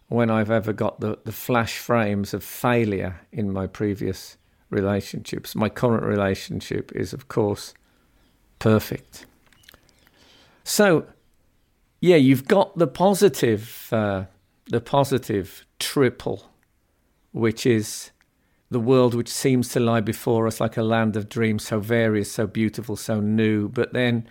when 0.09 0.29
I've 0.29 0.51
ever 0.51 0.71
got 0.71 0.99
the, 0.99 1.17
the 1.25 1.31
flash 1.31 1.79
frames 1.79 2.33
of 2.33 2.43
failure 2.43 3.21
in 3.31 3.51
my 3.51 3.67
previous 3.67 4.37
relationships. 4.69 5.55
My 5.55 5.69
current 5.69 6.03
relationship 6.03 6.91
is, 6.95 7.11
of 7.11 7.27
course, 7.27 7.73
perfect. 8.59 9.25
So, 10.67 11.05
yeah, 12.01 12.17
you've 12.17 12.45
got 12.45 12.77
the 12.77 12.87
positive, 12.87 13.87
uh, 13.93 14.25
the 14.65 14.81
positive 14.81 15.65
triple, 15.79 16.51
which 17.31 17.65
is 17.65 18.11
the 18.69 18.81
world 18.81 19.13
which 19.13 19.29
seems 19.29 19.69
to 19.69 19.79
lie 19.79 20.01
before 20.01 20.45
us 20.45 20.59
like 20.59 20.75
a 20.75 20.83
land 20.83 21.15
of 21.15 21.29
dreams, 21.29 21.65
so 21.65 21.79
various, 21.79 22.29
so 22.29 22.47
beautiful, 22.47 22.97
so 22.97 23.21
new. 23.21 23.69
But 23.69 23.93
then 23.93 24.27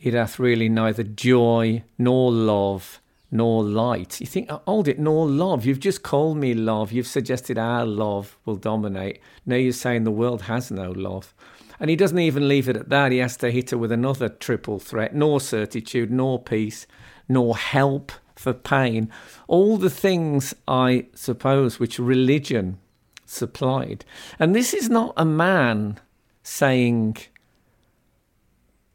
it 0.00 0.14
hath 0.14 0.38
really 0.38 0.70
neither 0.70 1.02
joy 1.02 1.84
nor 1.98 2.32
love 2.32 3.02
nor 3.30 3.62
light. 3.62 4.22
You 4.22 4.26
think, 4.26 4.50
oh, 4.50 4.62
hold 4.66 4.88
it, 4.88 4.98
nor 4.98 5.26
love. 5.26 5.66
You've 5.66 5.80
just 5.80 6.02
called 6.02 6.38
me 6.38 6.54
love. 6.54 6.92
You've 6.92 7.06
suggested 7.06 7.58
our 7.58 7.84
love 7.84 8.38
will 8.46 8.56
dominate. 8.56 9.20
Now 9.44 9.56
you're 9.56 9.72
saying 9.72 10.04
the 10.04 10.10
world 10.10 10.40
has 10.42 10.70
no 10.70 10.92
love. 10.92 11.34
And 11.80 11.90
he 11.90 11.96
doesn't 11.96 12.18
even 12.18 12.48
leave 12.48 12.68
it 12.68 12.76
at 12.76 12.88
that. 12.88 13.12
He 13.12 13.18
has 13.18 13.36
to 13.38 13.50
hit 13.50 13.70
her 13.70 13.78
with 13.78 13.92
another 13.92 14.28
triple 14.28 14.78
threat 14.78 15.14
nor 15.14 15.40
certitude, 15.40 16.10
nor 16.10 16.42
peace, 16.42 16.86
nor 17.28 17.56
help 17.56 18.12
for 18.34 18.52
pain. 18.52 19.10
All 19.46 19.76
the 19.76 19.90
things, 19.90 20.54
I 20.66 21.06
suppose, 21.14 21.78
which 21.78 21.98
religion 21.98 22.78
supplied. 23.26 24.04
And 24.38 24.54
this 24.54 24.74
is 24.74 24.88
not 24.88 25.12
a 25.16 25.24
man 25.24 25.98
saying, 26.42 27.18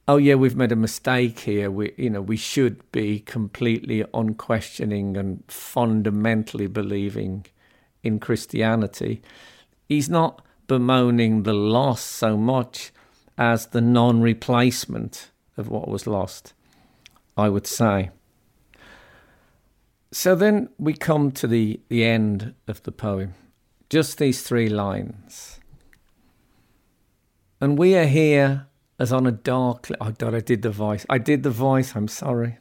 oh 0.08 0.18
yeah 0.18 0.36
we've 0.36 0.56
made 0.56 0.72
a 0.72 0.76
mistake 0.76 1.40
here 1.40 1.72
we 1.72 1.94
you 1.98 2.10
know 2.10 2.22
we 2.22 2.36
should 2.36 2.92
be 2.92 3.20
completely 3.20 4.04
unquestioning 4.14 5.16
and 5.16 5.44
fundamentally 5.48 6.68
believing 6.68 7.46
in 8.04 8.20
christianity 8.20 9.22
he's 9.88 10.10
not 10.10 10.46
bemoaning 10.68 11.44
the 11.44 11.54
loss 11.54 12.02
so 12.02 12.38
much 12.38 12.92
as 13.38 13.68
the 13.68 13.82
non-replacement 13.82 15.32
of 15.58 15.70
what 15.70 15.88
was 15.88 16.08
lost 16.08 16.54
i 17.38 17.50
would 17.50 17.68
say 17.68 18.10
so 20.12 20.36
then 20.36 20.70
we 20.78 20.94
come 20.94 21.32
to 21.32 21.48
the 21.48 21.80
the 21.90 22.04
end 22.04 22.54
of 22.68 22.82
the 22.84 22.92
poem 22.92 23.34
just 23.94 24.18
these 24.18 24.42
three 24.42 24.70
lines. 24.70 25.60
And 27.62 27.78
we 27.78 27.96
are 27.96 28.08
here 28.08 28.66
as 28.98 29.14
on 29.14 29.28
a 29.28 29.32
dark. 29.32 29.88
Oh 30.02 30.10
God, 30.10 30.34
I 30.34 30.40
did 30.40 30.64
the 30.64 30.72
voice. 30.72 31.06
I 31.12 31.20
did 31.20 31.44
the 31.44 31.52
voice. 31.52 31.96
I'm 31.96 32.08
sorry. 32.08 32.58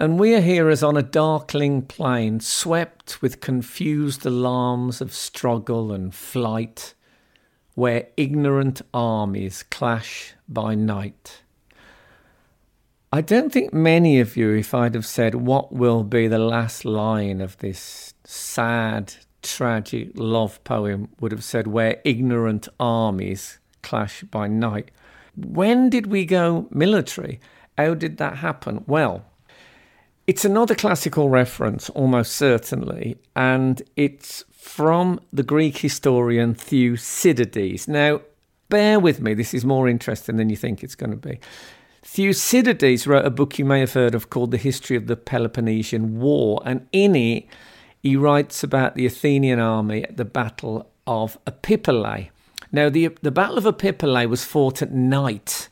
And 0.00 0.20
we 0.20 0.36
are 0.36 0.40
here 0.40 0.68
as 0.68 0.84
on 0.84 0.96
a 0.96 1.02
darkling 1.02 1.82
plain, 1.82 2.38
swept 2.38 3.20
with 3.20 3.40
confused 3.40 4.24
alarms 4.24 5.00
of 5.00 5.12
struggle 5.12 5.90
and 5.92 6.14
flight, 6.14 6.94
where 7.74 8.06
ignorant 8.16 8.80
armies 8.94 9.64
clash 9.64 10.34
by 10.48 10.76
night. 10.76 11.42
I 13.12 13.22
don't 13.22 13.52
think 13.52 13.72
many 13.72 14.20
of 14.20 14.36
you, 14.36 14.54
if 14.54 14.72
I'd 14.72 14.94
have 14.94 15.06
said 15.06 15.34
what 15.34 15.72
will 15.72 16.04
be 16.04 16.28
the 16.28 16.38
last 16.38 16.84
line 16.84 17.40
of 17.40 17.56
this 17.58 18.14
sad 18.22 19.14
tragic 19.42 20.10
love 20.14 20.62
poem 20.62 21.08
would 21.18 21.32
have 21.32 21.42
said, 21.42 21.66
Where 21.66 22.00
ignorant 22.04 22.68
armies 22.78 23.58
clash 23.82 24.22
by 24.22 24.46
night. 24.46 24.92
When 25.36 25.90
did 25.90 26.06
we 26.06 26.24
go 26.24 26.68
military? 26.70 27.40
How 27.76 27.94
did 27.94 28.18
that 28.18 28.36
happen? 28.36 28.84
Well, 28.86 29.24
it's 30.28 30.44
another 30.44 30.74
classical 30.74 31.30
reference, 31.30 31.88
almost 31.90 32.32
certainly, 32.32 33.16
and 33.34 33.80
it's 33.96 34.44
from 34.52 35.18
the 35.32 35.42
Greek 35.42 35.78
historian 35.78 36.52
Thucydides. 36.52 37.88
Now, 37.88 38.20
bear 38.68 39.00
with 39.00 39.22
me, 39.22 39.32
this 39.32 39.54
is 39.54 39.64
more 39.64 39.88
interesting 39.88 40.36
than 40.36 40.50
you 40.50 40.56
think 40.56 40.84
it's 40.84 40.94
going 40.94 41.12
to 41.12 41.16
be. 41.16 41.40
Thucydides 42.02 43.06
wrote 43.06 43.24
a 43.24 43.30
book 43.30 43.58
you 43.58 43.64
may 43.64 43.80
have 43.80 43.94
heard 43.94 44.14
of 44.14 44.28
called 44.28 44.50
The 44.50 44.58
History 44.58 44.98
of 44.98 45.06
the 45.06 45.16
Peloponnesian 45.16 46.20
War, 46.20 46.60
and 46.62 46.86
in 46.92 47.16
it, 47.16 47.46
he 48.02 48.14
writes 48.14 48.62
about 48.62 48.96
the 48.96 49.06
Athenian 49.06 49.58
army 49.58 50.04
at 50.04 50.18
the 50.18 50.26
Battle 50.26 50.90
of 51.06 51.42
Epipolae. 51.46 52.28
Now, 52.70 52.90
the, 52.90 53.08
the 53.22 53.30
Battle 53.30 53.56
of 53.56 53.64
Epipolae 53.64 54.28
was 54.28 54.44
fought 54.44 54.82
at 54.82 54.92
night. 54.92 55.70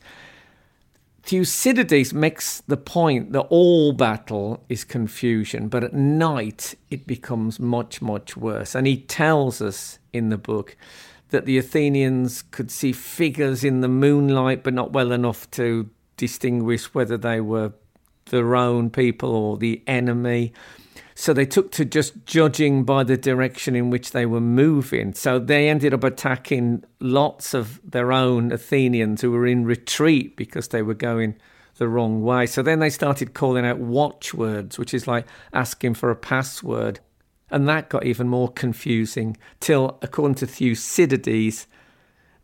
Thucydides 1.27 2.13
makes 2.13 2.61
the 2.61 2.77
point 2.77 3.33
that 3.33 3.41
all 3.49 3.91
battle 3.91 4.63
is 4.69 4.85
confusion, 4.85 5.67
but 5.67 5.83
at 5.83 5.93
night 5.93 6.75
it 6.89 7.05
becomes 7.05 7.59
much, 7.59 8.01
much 8.01 8.37
worse. 8.37 8.73
And 8.73 8.87
he 8.87 8.95
tells 8.95 9.61
us 9.61 9.99
in 10.13 10.29
the 10.29 10.37
book 10.37 10.77
that 11.31 11.45
the 11.45 11.57
Athenians 11.57 12.43
could 12.43 12.71
see 12.71 12.93
figures 12.93 13.65
in 13.65 13.81
the 13.81 13.89
moonlight, 13.89 14.63
but 14.63 14.73
not 14.73 14.93
well 14.93 15.11
enough 15.11 15.51
to 15.51 15.89
distinguish 16.15 16.93
whether 16.93 17.17
they 17.17 17.41
were 17.41 17.73
their 18.29 18.55
own 18.55 18.89
people 18.89 19.35
or 19.35 19.57
the 19.57 19.83
enemy. 19.85 20.53
So 21.19 21.33
they 21.33 21.47
took 21.47 21.71
to 21.71 21.83
just 21.83 22.27
judging 22.27 22.83
by 22.83 23.03
the 23.03 23.17
direction 23.17 23.75
in 23.75 23.89
which 23.89 24.11
they 24.11 24.27
were 24.27 24.39
moving. 24.39 25.15
So 25.15 25.39
they 25.39 25.67
ended 25.67 25.91
up 25.91 26.03
attacking 26.03 26.83
lots 26.99 27.55
of 27.55 27.81
their 27.83 28.11
own 28.11 28.51
Athenians 28.51 29.21
who 29.21 29.31
were 29.31 29.47
in 29.47 29.65
retreat 29.65 30.37
because 30.37 30.67
they 30.67 30.83
were 30.83 30.93
going 30.93 31.35
the 31.77 31.87
wrong 31.87 32.21
way. 32.21 32.45
So 32.45 32.61
then 32.61 32.77
they 32.77 32.91
started 32.91 33.33
calling 33.33 33.65
out 33.65 33.79
watchwords, 33.79 34.77
which 34.77 34.93
is 34.93 35.07
like 35.07 35.25
asking 35.53 35.95
for 35.95 36.11
a 36.11 36.15
password. 36.15 36.99
And 37.49 37.67
that 37.67 37.89
got 37.89 38.05
even 38.05 38.27
more 38.27 38.49
confusing 38.49 39.37
till, 39.59 39.97
according 40.03 40.35
to 40.35 40.45
Thucydides, 40.45 41.65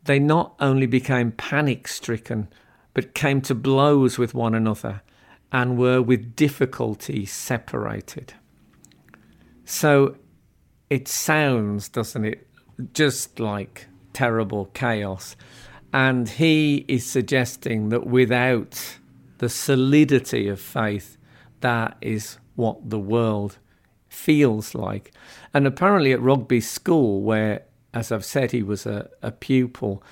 they 0.06 0.18
not 0.18 0.56
only 0.60 0.88
became 0.88 1.34
panic 1.34 1.88
stricken, 1.88 2.48
but 2.96 3.14
came 3.14 3.40
to 3.42 3.54
blows 3.54 4.18
with 4.18 4.34
one 4.34 4.56
another 4.56 5.04
and 5.52 5.78
were 5.78 6.02
with 6.02 6.36
difficulty 6.36 7.24
separated. 7.24 8.34
So 9.65 10.15
it 10.89 11.08
sounds, 11.08 11.89
doesn't 11.89 12.26
it, 12.26 12.47
just 12.93 13.39
like 13.39 13.88
terrible 14.13 14.65
chaos. 14.73 15.36
And 15.93 16.28
he 16.28 16.86
is 16.88 17.06
suggesting 17.06 17.89
that 17.89 18.08
without 18.08 18.97
the 19.38 19.49
solidity 19.49 20.47
of 20.47 20.60
faith, 20.60 21.17
that 21.62 21.97
is 22.02 22.38
what 22.56 22.89
the 22.89 22.99
world 22.99 23.58
feels 24.08 24.76
like. 24.76 25.12
And 25.54 25.65
apparently 25.67 26.12
at 26.13 26.21
Rugby 26.21 26.62
School, 26.62 27.21
where, 27.21 27.63
as 27.93 28.12
I've 28.12 28.26
said, 28.26 28.52
he 28.52 28.63
was 28.63 28.86
a, 28.86 29.10
a 29.21 29.32
pupil, 29.32 30.04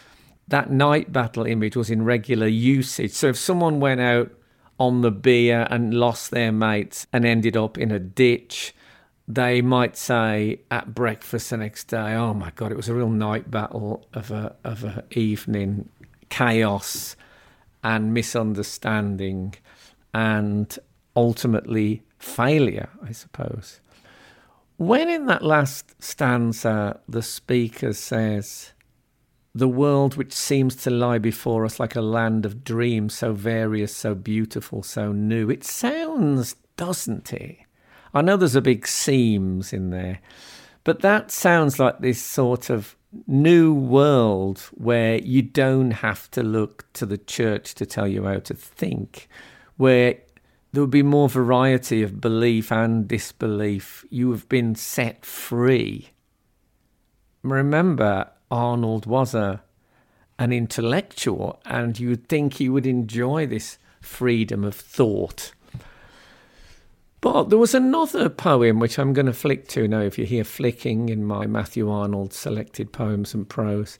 that 0.47 0.71
night 0.71 1.11
battle 1.11 1.45
image 1.45 1.75
was 1.75 1.89
in 1.89 2.03
regular 2.03 2.47
usage. 2.47 3.11
So 3.11 3.27
if 3.27 3.37
someone 3.37 3.79
went 3.79 4.01
out 4.01 4.31
on 4.79 5.01
the 5.01 5.11
beer 5.11 5.67
and 5.69 5.93
lost 5.93 6.31
their 6.31 6.51
mates 6.51 7.07
and 7.13 7.25
ended 7.25 7.55
up 7.55 7.77
in 7.77 7.91
a 7.91 7.99
ditch, 7.99 8.73
they 9.27 9.61
might 9.61 9.95
say 9.95 10.59
at 10.69 10.93
breakfast 10.93 11.49
the 11.49 11.57
next 11.57 11.85
day, 11.85 12.15
"Oh 12.15 12.33
my 12.33 12.51
God, 12.51 12.71
it 12.71 12.77
was 12.77 12.89
a 12.89 12.95
real 12.95 13.09
night 13.09 13.49
battle 13.49 14.07
of 14.13 14.31
a 14.31 14.55
of 14.63 14.83
a 14.83 15.03
evening, 15.11 15.89
chaos 16.29 17.15
and 17.83 18.13
misunderstanding, 18.13 19.55
and 20.13 20.77
ultimately 21.15 22.03
failure." 22.19 22.89
I 23.03 23.11
suppose. 23.11 23.79
When 24.77 25.09
in 25.09 25.27
that 25.27 25.43
last 25.43 26.01
stanza 26.01 26.99
the 27.07 27.21
speaker 27.21 27.93
says, 27.93 28.71
the 29.53 29.67
world 29.67 30.15
which 30.15 30.33
seems 30.33 30.75
to 30.77 30.89
lie 30.89 31.19
before 31.19 31.65
us 31.65 31.79
like 31.79 31.95
a 31.95 32.01
land 32.01 32.45
of 32.45 32.63
dreams, 32.63 33.13
so 33.13 33.33
various, 33.33 33.95
so 33.95 34.15
beautiful, 34.15 34.81
so 34.81 35.11
new. 35.11 35.49
It 35.49 35.63
sounds, 35.63 36.55
doesn't 36.77 37.33
it? 37.33 37.57
I 38.13 38.21
know 38.21 38.37
there's 38.37 38.55
a 38.55 38.61
big 38.61 38.87
seems 38.87 39.73
in 39.73 39.89
there, 39.89 40.19
but 40.83 41.01
that 41.01 41.31
sounds 41.31 41.79
like 41.79 41.99
this 41.99 42.21
sort 42.21 42.69
of 42.69 42.95
new 43.27 43.73
world 43.73 44.59
where 44.73 45.17
you 45.17 45.41
don't 45.41 45.91
have 45.91 46.29
to 46.31 46.43
look 46.43 46.91
to 46.93 47.05
the 47.05 47.17
church 47.17 47.75
to 47.75 47.85
tell 47.85 48.07
you 48.07 48.25
how 48.25 48.39
to 48.39 48.53
think, 48.53 49.27
where 49.77 50.15
there 50.71 50.83
would 50.83 50.91
be 50.91 51.03
more 51.03 51.29
variety 51.29 52.01
of 52.01 52.21
belief 52.21 52.71
and 52.71 53.07
disbelief. 53.07 54.05
You 54.09 54.31
have 54.31 54.47
been 54.47 54.75
set 54.75 55.25
free. 55.25 56.09
Remember, 57.43 58.29
Arnold 58.49 59.05
was 59.05 59.33
a 59.33 59.63
an 60.39 60.51
intellectual, 60.51 61.61
and 61.65 61.99
you 61.99 62.09
would 62.09 62.27
think 62.27 62.55
he 62.55 62.67
would 62.67 62.87
enjoy 62.87 63.45
this 63.45 63.77
freedom 64.01 64.63
of 64.63 64.73
thought. 64.73 65.53
But 67.21 67.49
there 67.49 67.59
was 67.59 67.75
another 67.75 68.29
poem 68.29 68.79
which 68.79 68.97
I'm 68.97 69.13
going 69.13 69.27
to 69.27 69.33
flick 69.33 69.67
to 69.69 69.87
now. 69.87 70.01
If 70.01 70.17
you 70.17 70.25
hear 70.25 70.43
flicking 70.43 71.09
in 71.09 71.23
my 71.23 71.45
Matthew 71.45 71.89
Arnold 71.89 72.33
selected 72.33 72.91
poems 72.91 73.35
and 73.35 73.47
prose, 73.47 73.99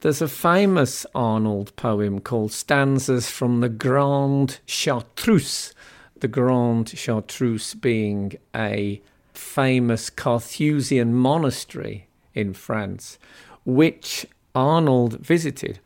there's 0.00 0.20
a 0.20 0.28
famous 0.28 1.06
Arnold 1.14 1.74
poem 1.76 2.20
called 2.20 2.50
Stanzas 2.50 3.30
from 3.30 3.60
the 3.60 3.68
Grande 3.68 4.58
Chartreuse. 4.66 5.72
The 6.18 6.28
Grande 6.28 6.88
Chartreuse 6.88 7.74
being 7.74 8.36
a 8.54 9.00
famous 9.32 10.10
Carthusian 10.10 11.14
monastery 11.14 12.08
in 12.34 12.52
France, 12.52 13.18
which 13.64 14.26
Arnold 14.56 15.20
visited. 15.20 15.78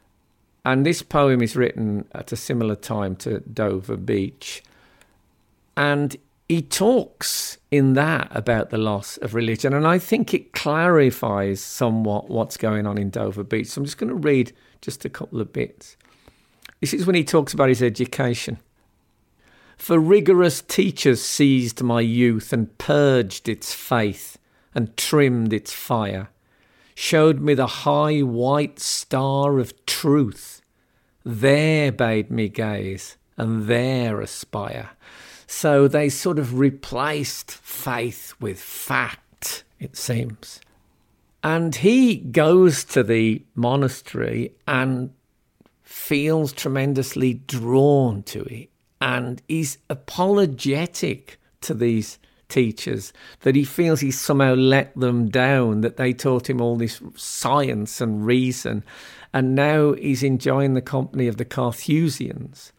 And 0.64 0.86
this 0.86 1.02
poem 1.02 1.42
is 1.42 1.56
written 1.56 2.06
at 2.12 2.32
a 2.32 2.36
similar 2.36 2.76
time 2.76 3.16
to 3.16 3.40
Dover 3.40 3.96
Beach. 3.96 4.62
And 5.76 6.16
he 6.50 6.62
talks 6.62 7.58
in 7.70 7.92
that 7.92 8.26
about 8.32 8.70
the 8.70 8.76
loss 8.76 9.16
of 9.18 9.36
religion. 9.36 9.72
And 9.72 9.86
I 9.86 10.00
think 10.00 10.34
it 10.34 10.52
clarifies 10.52 11.60
somewhat 11.60 12.28
what's 12.28 12.56
going 12.56 12.88
on 12.88 12.98
in 12.98 13.08
Dover 13.08 13.44
Beach. 13.44 13.68
So 13.68 13.80
I'm 13.80 13.84
just 13.84 13.98
going 13.98 14.10
to 14.10 14.16
read 14.16 14.50
just 14.80 15.04
a 15.04 15.08
couple 15.08 15.40
of 15.40 15.52
bits. 15.52 15.96
This 16.80 16.92
is 16.92 17.06
when 17.06 17.14
he 17.14 17.22
talks 17.22 17.54
about 17.54 17.68
his 17.68 17.84
education. 17.84 18.58
For 19.76 20.00
rigorous 20.00 20.60
teachers 20.60 21.22
seized 21.22 21.84
my 21.84 22.00
youth 22.00 22.52
and 22.52 22.76
purged 22.78 23.48
its 23.48 23.72
faith 23.72 24.36
and 24.74 24.96
trimmed 24.96 25.52
its 25.52 25.72
fire 25.72 26.30
showed 26.96 27.38
me 27.38 27.54
the 27.54 27.84
high 27.86 28.22
white 28.22 28.80
star 28.80 29.60
of 29.60 29.86
truth. 29.86 30.62
There 31.24 31.92
bade 31.92 32.28
me 32.28 32.48
gaze 32.48 33.18
and 33.36 33.68
there 33.68 34.20
aspire. 34.20 34.90
So 35.52 35.88
they 35.88 36.08
sort 36.08 36.38
of 36.38 36.60
replaced 36.60 37.50
faith 37.50 38.34
with 38.40 38.60
fact, 38.60 39.64
it 39.80 39.96
seems. 39.96 40.60
And 41.42 41.74
he 41.74 42.18
goes 42.18 42.84
to 42.84 43.02
the 43.02 43.42
monastery 43.56 44.52
and 44.68 45.12
feels 45.82 46.52
tremendously 46.52 47.34
drawn 47.34 48.22
to 48.22 48.44
it. 48.44 48.70
And 49.00 49.42
he's 49.48 49.78
apologetic 49.90 51.40
to 51.62 51.74
these 51.74 52.20
teachers 52.48 53.12
that 53.40 53.56
he 53.56 53.64
feels 53.64 54.00
he 54.00 54.12
somehow 54.12 54.54
let 54.54 54.96
them 54.96 55.28
down, 55.30 55.80
that 55.80 55.96
they 55.96 56.12
taught 56.12 56.48
him 56.48 56.60
all 56.60 56.76
this 56.76 57.02
science 57.16 58.00
and 58.00 58.24
reason, 58.24 58.84
and 59.32 59.56
now 59.56 59.94
he's 59.94 60.22
enjoying 60.22 60.74
the 60.74 60.80
company 60.80 61.26
of 61.26 61.38
the 61.38 61.44
Carthusians. 61.44 62.72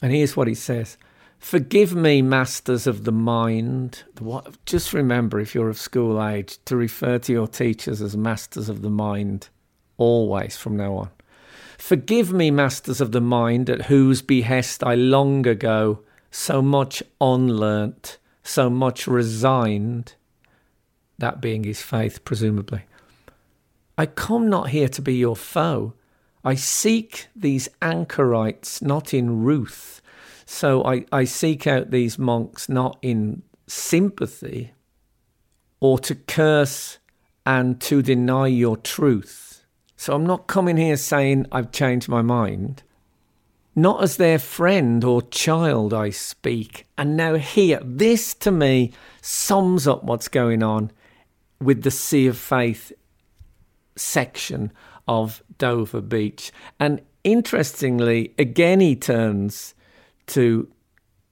And 0.00 0.12
here's 0.12 0.36
what 0.36 0.46
he 0.46 0.54
says 0.54 0.96
Forgive 1.42 1.94
me, 1.94 2.22
masters 2.22 2.86
of 2.86 3.04
the 3.04 3.12
mind. 3.12 4.04
What, 4.18 4.64
just 4.64 4.92
remember, 4.92 5.38
if 5.38 5.54
you're 5.54 5.68
of 5.68 5.76
school 5.76 6.22
age, 6.24 6.58
to 6.64 6.76
refer 6.76 7.18
to 7.18 7.32
your 7.32 7.48
teachers 7.48 8.00
as 8.00 8.16
masters 8.16 8.68
of 8.68 8.80
the 8.80 8.90
mind 8.90 9.48
always 9.98 10.56
from 10.56 10.76
now 10.76 10.94
on. 10.94 11.10
Forgive 11.76 12.32
me, 12.32 12.50
masters 12.50 13.00
of 13.00 13.12
the 13.12 13.20
mind, 13.20 13.68
at 13.68 13.82
whose 13.82 14.22
behest 14.22 14.82
I 14.82 14.94
long 14.94 15.46
ago 15.46 16.00
so 16.30 16.62
much 16.62 17.02
unlearnt 17.20 18.16
so 18.42 18.68
much 18.68 19.06
resigned, 19.06 20.14
that 21.18 21.40
being 21.40 21.64
his 21.64 21.82
faith, 21.82 22.24
presumably. 22.24 22.82
I 23.96 24.06
come 24.06 24.48
not 24.48 24.70
here 24.70 24.88
to 24.88 25.02
be 25.02 25.14
your 25.14 25.36
foe. 25.36 25.94
I 26.44 26.54
seek 26.56 27.28
these 27.36 27.68
anchorites 27.80 28.82
not 28.82 29.14
in 29.14 29.42
ruth. 29.44 30.01
So 30.44 30.84
I, 30.84 31.04
I 31.12 31.24
seek 31.24 31.66
out 31.66 31.90
these 31.90 32.18
monks 32.18 32.68
not 32.68 32.98
in 33.02 33.42
sympathy 33.66 34.72
or 35.80 35.98
to 35.98 36.14
curse 36.14 36.98
and 37.44 37.80
to 37.80 38.02
deny 38.02 38.46
your 38.46 38.76
truth. 38.76 39.64
So 39.96 40.14
I'm 40.14 40.26
not 40.26 40.46
coming 40.46 40.76
here 40.76 40.96
saying 40.96 41.46
I've 41.52 41.72
changed 41.72 42.08
my 42.08 42.22
mind. 42.22 42.82
Not 43.74 44.02
as 44.02 44.16
their 44.16 44.38
friend 44.38 45.02
or 45.02 45.22
child 45.22 45.94
I 45.94 46.10
speak. 46.10 46.86
And 46.98 47.16
now, 47.16 47.36
here, 47.36 47.80
this 47.82 48.34
to 48.34 48.52
me 48.52 48.92
sums 49.22 49.88
up 49.88 50.04
what's 50.04 50.28
going 50.28 50.62
on 50.62 50.90
with 51.60 51.82
the 51.82 51.90
Sea 51.90 52.26
of 52.26 52.36
Faith 52.36 52.92
section 53.96 54.72
of 55.08 55.42
Dover 55.58 56.00
Beach. 56.00 56.52
And 56.78 57.00
interestingly, 57.24 58.34
again, 58.38 58.80
he 58.80 58.94
turns 58.94 59.74
to 60.28 60.68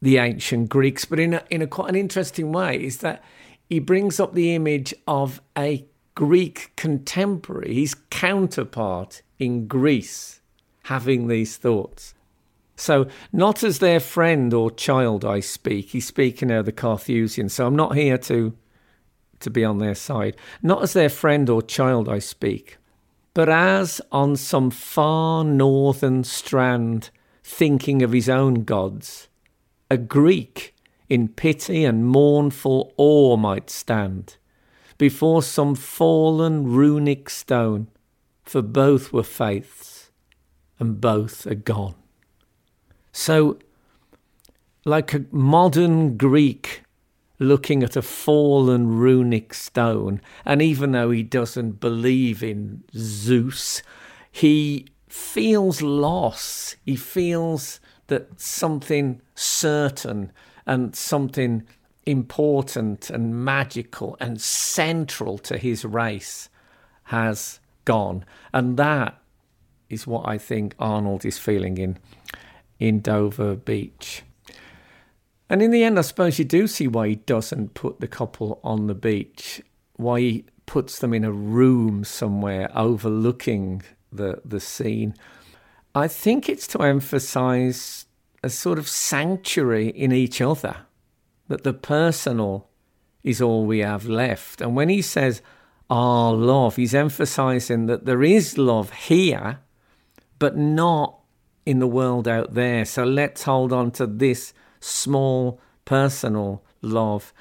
the 0.03 0.18
ancient 0.18 0.68
Greeks, 0.68 1.05
but 1.05 1.18
in 1.18 1.35
a, 1.35 1.42
in 1.50 1.62
a 1.62 1.66
quite 1.66 1.90
an 1.90 1.96
interesting 1.96 2.53
way, 2.53 2.83
is 2.83 2.98
that 2.98 3.22
he 3.68 3.79
brings 3.79 4.18
up 4.18 4.35
the 4.35 4.55
image 4.55 4.94
of 5.07 5.40
a 5.57 5.85
Greek 6.14 6.72
contemporary, 6.76 7.74
his 7.74 7.94
counterpart 8.11 9.22
in 9.38 9.66
Greece, 9.66 10.40
having 10.85 11.29
these 11.29 11.57
thoughts. 11.57 12.14
So, 12.76 13.09
not 13.31 13.62
as 13.62 13.79
their 13.79 14.00
friend 14.00 14.55
or 14.55 14.70
child 14.70 15.24
I 15.24 15.40
speak. 15.40 15.90
He's 15.90 16.07
speaking 16.07 16.48
now 16.48 16.62
the 16.62 16.72
Carthusians. 16.72 17.53
So, 17.53 17.66
I'm 17.66 17.76
not 17.76 17.94
here 17.94 18.16
to, 18.18 18.57
to 19.40 19.50
be 19.50 19.64
on 19.64 19.79
their 19.79 19.94
side. 19.94 20.35
Not 20.62 20.83
as 20.83 20.94
their 20.94 21.11
friend 21.11 21.50
or 21.50 21.61
child 21.61 22.09
I 22.09 22.20
speak, 22.20 22.79
but 23.35 23.50
as 23.50 24.00
on 24.11 24.35
some 24.37 24.70
far 24.70 25.44
northern 25.44 26.24
strand, 26.24 27.11
thinking 27.51 28.01
of 28.03 28.13
his 28.13 28.29
own 28.29 28.65
gods, 28.65 29.29
a 29.91 29.97
Greek 29.99 30.75
in 31.09 31.29
pity 31.29 31.85
and 31.85 32.07
mournful 32.07 32.95
awe 32.97 33.37
might 33.37 33.69
stand 33.69 34.37
before 34.97 35.43
some 35.43 35.75
fallen 35.75 36.65
runic 36.71 37.29
stone, 37.29 37.89
for 38.45 38.63
both 38.63 39.13
were 39.13 39.25
faiths 39.25 40.11
and 40.79 41.01
both 41.01 41.47
are 41.47 41.55
gone. 41.55 41.95
So, 43.13 43.59
like 44.85 45.13
a 45.13 45.25
modern 45.31 46.17
Greek 46.17 46.83
looking 47.39 47.83
at 47.83 47.97
a 47.97 48.03
fallen 48.03 48.87
runic 48.99 49.55
stone, 49.55 50.21
and 50.45 50.63
even 50.63 50.93
though 50.93 51.11
he 51.11 51.23
doesn't 51.23 51.81
believe 51.81 52.43
in 52.43 52.85
Zeus, 52.95 53.83
he 54.31 54.87
feels 55.12 55.82
loss. 55.82 56.76
He 56.85 56.97
feels 56.97 57.80
that 58.07 58.41
something 58.41 59.20
certain 59.35 60.32
and 60.66 60.95
something 60.95 61.66
important 62.07 63.11
and 63.11 63.45
magical 63.45 64.16
and 64.20 64.41
central 64.41 65.39
to 65.39 65.59
his 65.59 65.85
race 65.85 66.49
has 67.05 67.61
gone. 67.85 68.24
And 68.53 68.76
that 68.76 69.20
is 69.89 70.07
what 70.07 70.28
I 70.28 70.39
think 70.39 70.74
Arnold 70.78 71.24
is 71.24 71.39
feeling 71.39 71.78
in 71.78 71.99
in 72.78 73.01
Dover 73.01 73.57
Beach. 73.57 74.22
And 75.51 75.61
in 75.61 75.70
the 75.70 75.85
end, 75.85 75.99
I 75.99 76.03
suppose 76.03 76.39
you 76.39 76.45
do 76.45 76.66
see 76.66 76.87
why 76.87 77.09
he 77.09 77.14
doesn't 77.16 77.74
put 77.74 78.01
the 78.01 78.09
couple 78.09 78.59
on 78.64 78.87
the 78.87 78.95
beach, 78.95 79.61
why 79.97 80.20
he 80.20 80.45
puts 80.64 81.01
them 81.01 81.12
in 81.12 81.24
a 81.24 81.32
room 81.32 82.05
somewhere 82.05 82.70
overlooking 82.74 83.82
the, 84.13 84.41
the 84.45 84.61
scene. 84.61 85.15
I 85.95 86.09
think 86.09 86.49
it's 86.49 86.67
to 86.69 86.83
emphasize 86.83 88.07
a 88.43 88.51
sort 88.51 88.79
of 88.79 88.89
sanctuary 88.89 89.89
in 89.89 90.13
each 90.13 90.41
other, 90.41 90.77
that 91.49 91.65
the 91.65 91.75
personal 91.75 92.69
is 93.23 93.43
all 93.43 93.67
we 93.67 93.81
have 93.81 94.07
left. 94.07 94.61
And 94.61 94.75
when 94.75 94.89
he 94.89 95.03
says, 95.03 95.43
our 95.91 96.33
love, 96.33 96.77
he's 96.77 96.95
emphasizing 96.95 97.87
that 97.87 98.07
there 98.07 98.23
is 98.23 98.57
love 98.57 98.93
here, 98.93 99.59
but 100.39 100.57
not 100.57 101.19
in 101.67 101.81
the 101.81 101.87
world 101.87 102.29
out 102.29 102.55
there. 102.55 102.85
So 102.85 103.05
let's 103.05 103.43
hold 103.43 103.73
on 103.73 103.91
to 103.93 104.07
this 104.07 104.55
small 104.81 105.61
personal 105.85 106.65
love. 106.81 107.33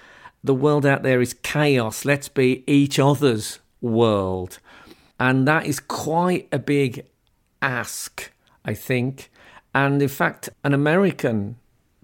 the 0.44 0.54
world 0.54 0.86
out 0.86 1.04
there 1.04 1.22
is 1.22 1.34
chaos. 1.34 2.06
Let's 2.06 2.30
be 2.30 2.64
each 2.66 2.98
other's 3.00 3.60
world. 3.82 4.60
And 5.20 5.48
that 5.48 5.66
is 5.66 5.80
quite 5.80 6.48
a 6.52 6.60
big 6.60 7.06
ask, 7.62 8.32
I 8.64 8.74
think. 8.74 9.30
And 9.76 10.02
in 10.02 10.08
fact, 10.08 10.50
an 10.64 10.74
American 10.74 11.58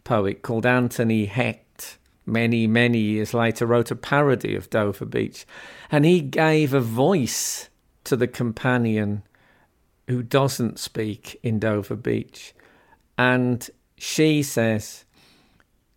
poet 0.03 0.41
called 0.41 0.65
Anthony 0.65 1.25
Hecht, 1.25 1.97
many, 2.25 2.67
many 2.67 2.99
years 2.99 3.33
later, 3.33 3.65
wrote 3.65 3.91
a 3.91 3.95
parody 3.95 4.55
of 4.55 4.69
Dover 4.69 5.05
Beach. 5.05 5.45
And 5.91 6.05
he 6.05 6.21
gave 6.21 6.73
a 6.73 6.81
voice 6.81 7.69
to 8.03 8.15
the 8.15 8.27
companion 8.27 9.23
who 10.07 10.21
doesn't 10.21 10.77
speak 10.77 11.39
in 11.41 11.59
Dover 11.59 11.95
Beach. 11.95 12.53
And 13.17 13.67
she 13.97 14.43
says, 14.43 15.05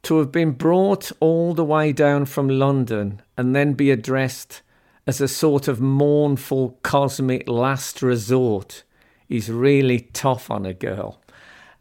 to 0.02 0.18
have 0.18 0.32
been 0.32 0.52
brought 0.52 1.12
all 1.20 1.52
the 1.52 1.64
way 1.64 1.92
down 1.92 2.24
from 2.24 2.48
London 2.48 3.20
and 3.36 3.54
then 3.54 3.74
be 3.74 3.90
addressed 3.90 4.62
as 5.08 5.22
a 5.22 5.26
sort 5.26 5.68
of 5.68 5.80
mournful 5.80 6.78
cosmic 6.82 7.48
last 7.48 8.02
resort 8.02 8.84
is 9.30 9.50
really 9.50 10.00
tough 10.12 10.50
on 10.50 10.66
a 10.66 10.74
girl. 10.74 11.18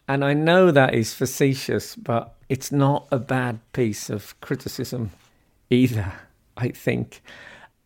And 0.07 0.23
I 0.23 0.33
know 0.33 0.71
that 0.71 0.93
is 0.93 1.13
facetious, 1.13 1.97
but 1.97 2.33
it's 2.47 2.71
not 2.71 3.05
a 3.11 3.19
bad 3.19 3.59
piece 3.73 4.09
of 4.09 4.39
criticism 4.39 5.11
either, 5.69 6.13
I 6.55 6.69
think. 6.69 7.21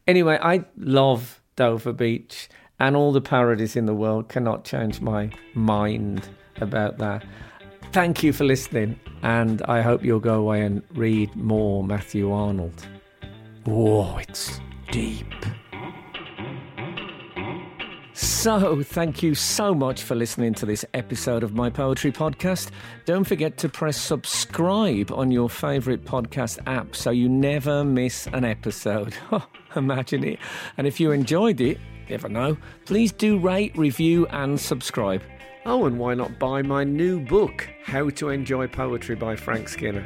Anyway, 0.06 0.38
I 0.40 0.64
love 0.78 1.42
Dover 1.56 1.92
Beach, 1.92 2.48
and 2.80 2.96
all 2.96 3.12
the 3.12 3.20
parodies 3.20 3.76
in 3.76 3.88
the 3.88 3.96
world 3.96 4.30
cannot 4.30 4.64
change 4.64 5.02
my 5.02 5.32
mind 5.56 6.30
about 6.58 7.00
that. 7.00 7.26
Thank 7.92 8.22
you 8.22 8.32
for 8.32 8.44
listening, 8.44 9.00
and 9.24 9.64
I 9.64 9.82
hope 9.82 10.06
you'll 10.06 10.20
go 10.20 10.36
away 10.36 10.62
and 10.62 10.84
read 10.94 11.36
more 11.36 11.84
Matthew 11.84 12.32
Arnold. 12.32 12.86
Whoa, 13.66 14.18
it's 14.18 14.60
deep. 14.92 15.26
So, 18.14 18.84
thank 18.84 19.24
you 19.24 19.34
so 19.36 19.74
much 19.74 20.04
for 20.04 20.16
listening 20.16 20.54
to 20.56 20.66
this 20.66 20.84
episode 20.94 21.44
of 21.44 21.54
my 21.54 21.70
poetry 21.70 22.12
podcast. 22.12 22.72
Don't 23.06 23.24
forget 23.24 23.58
to 23.60 23.70
press 23.70 23.98
subscribe 23.98 25.12
on 25.12 25.32
your 25.32 25.50
favourite 25.50 26.04
podcast 26.04 26.60
app 26.68 26.96
so 26.96 27.10
you 27.10 27.30
never 27.30 27.84
miss 27.84 28.28
an 28.28 28.46
episode. 28.46 29.16
Oh, 29.32 29.48
imagine 29.78 30.26
it. 30.26 30.40
And 30.78 30.86
if 30.86 31.00
you 31.00 31.12
enjoyed 31.12 31.62
it, 31.62 31.80
never 32.10 32.28
know, 32.28 32.58
please 32.86 33.14
do 33.14 33.40
rate, 33.40 33.78
review, 33.78 34.28
and 34.28 34.60
subscribe. 34.60 35.24
Oh, 35.66 35.86
and 35.86 35.98
why 35.98 36.14
not 36.16 36.38
buy 36.38 36.62
my 36.62 36.84
new 36.84 37.22
book, 37.22 37.70
How 37.86 38.10
to 38.10 38.30
Enjoy 38.30 38.68
Poetry 38.68 39.16
by 39.16 39.38
Frank 39.38 39.70
Skinner? 39.70 40.06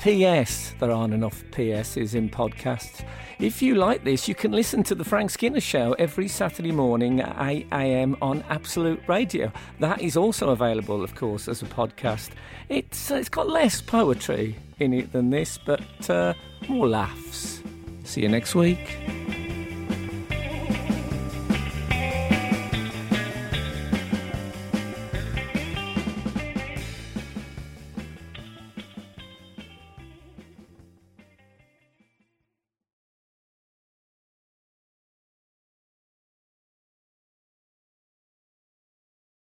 P.S. 0.00 0.74
There 0.80 0.90
aren't 0.90 1.12
enough 1.12 1.44
PSs 1.50 2.14
in 2.14 2.30
podcasts. 2.30 3.04
If 3.38 3.60
you 3.60 3.74
like 3.74 4.02
this, 4.02 4.28
you 4.28 4.34
can 4.34 4.50
listen 4.50 4.82
to 4.84 4.94
The 4.94 5.04
Frank 5.04 5.30
Skinner 5.30 5.60
Show 5.60 5.92
every 5.98 6.26
Saturday 6.26 6.72
morning 6.72 7.20
at 7.20 7.36
8 7.38 7.66
am 7.70 8.16
on 8.22 8.42
Absolute 8.48 9.02
Radio. 9.06 9.52
That 9.78 10.00
is 10.00 10.16
also 10.16 10.50
available, 10.50 11.02
of 11.02 11.14
course, 11.14 11.48
as 11.48 11.60
a 11.60 11.66
podcast. 11.66 12.30
It's, 12.70 13.10
uh, 13.10 13.16
it's 13.16 13.28
got 13.28 13.48
less 13.48 13.82
poetry 13.82 14.56
in 14.78 14.94
it 14.94 15.12
than 15.12 15.28
this, 15.28 15.58
but 15.58 16.08
uh, 16.08 16.32
more 16.66 16.88
laughs. 16.88 17.62
See 18.04 18.22
you 18.22 18.28
next 18.28 18.54
week. 18.54 18.96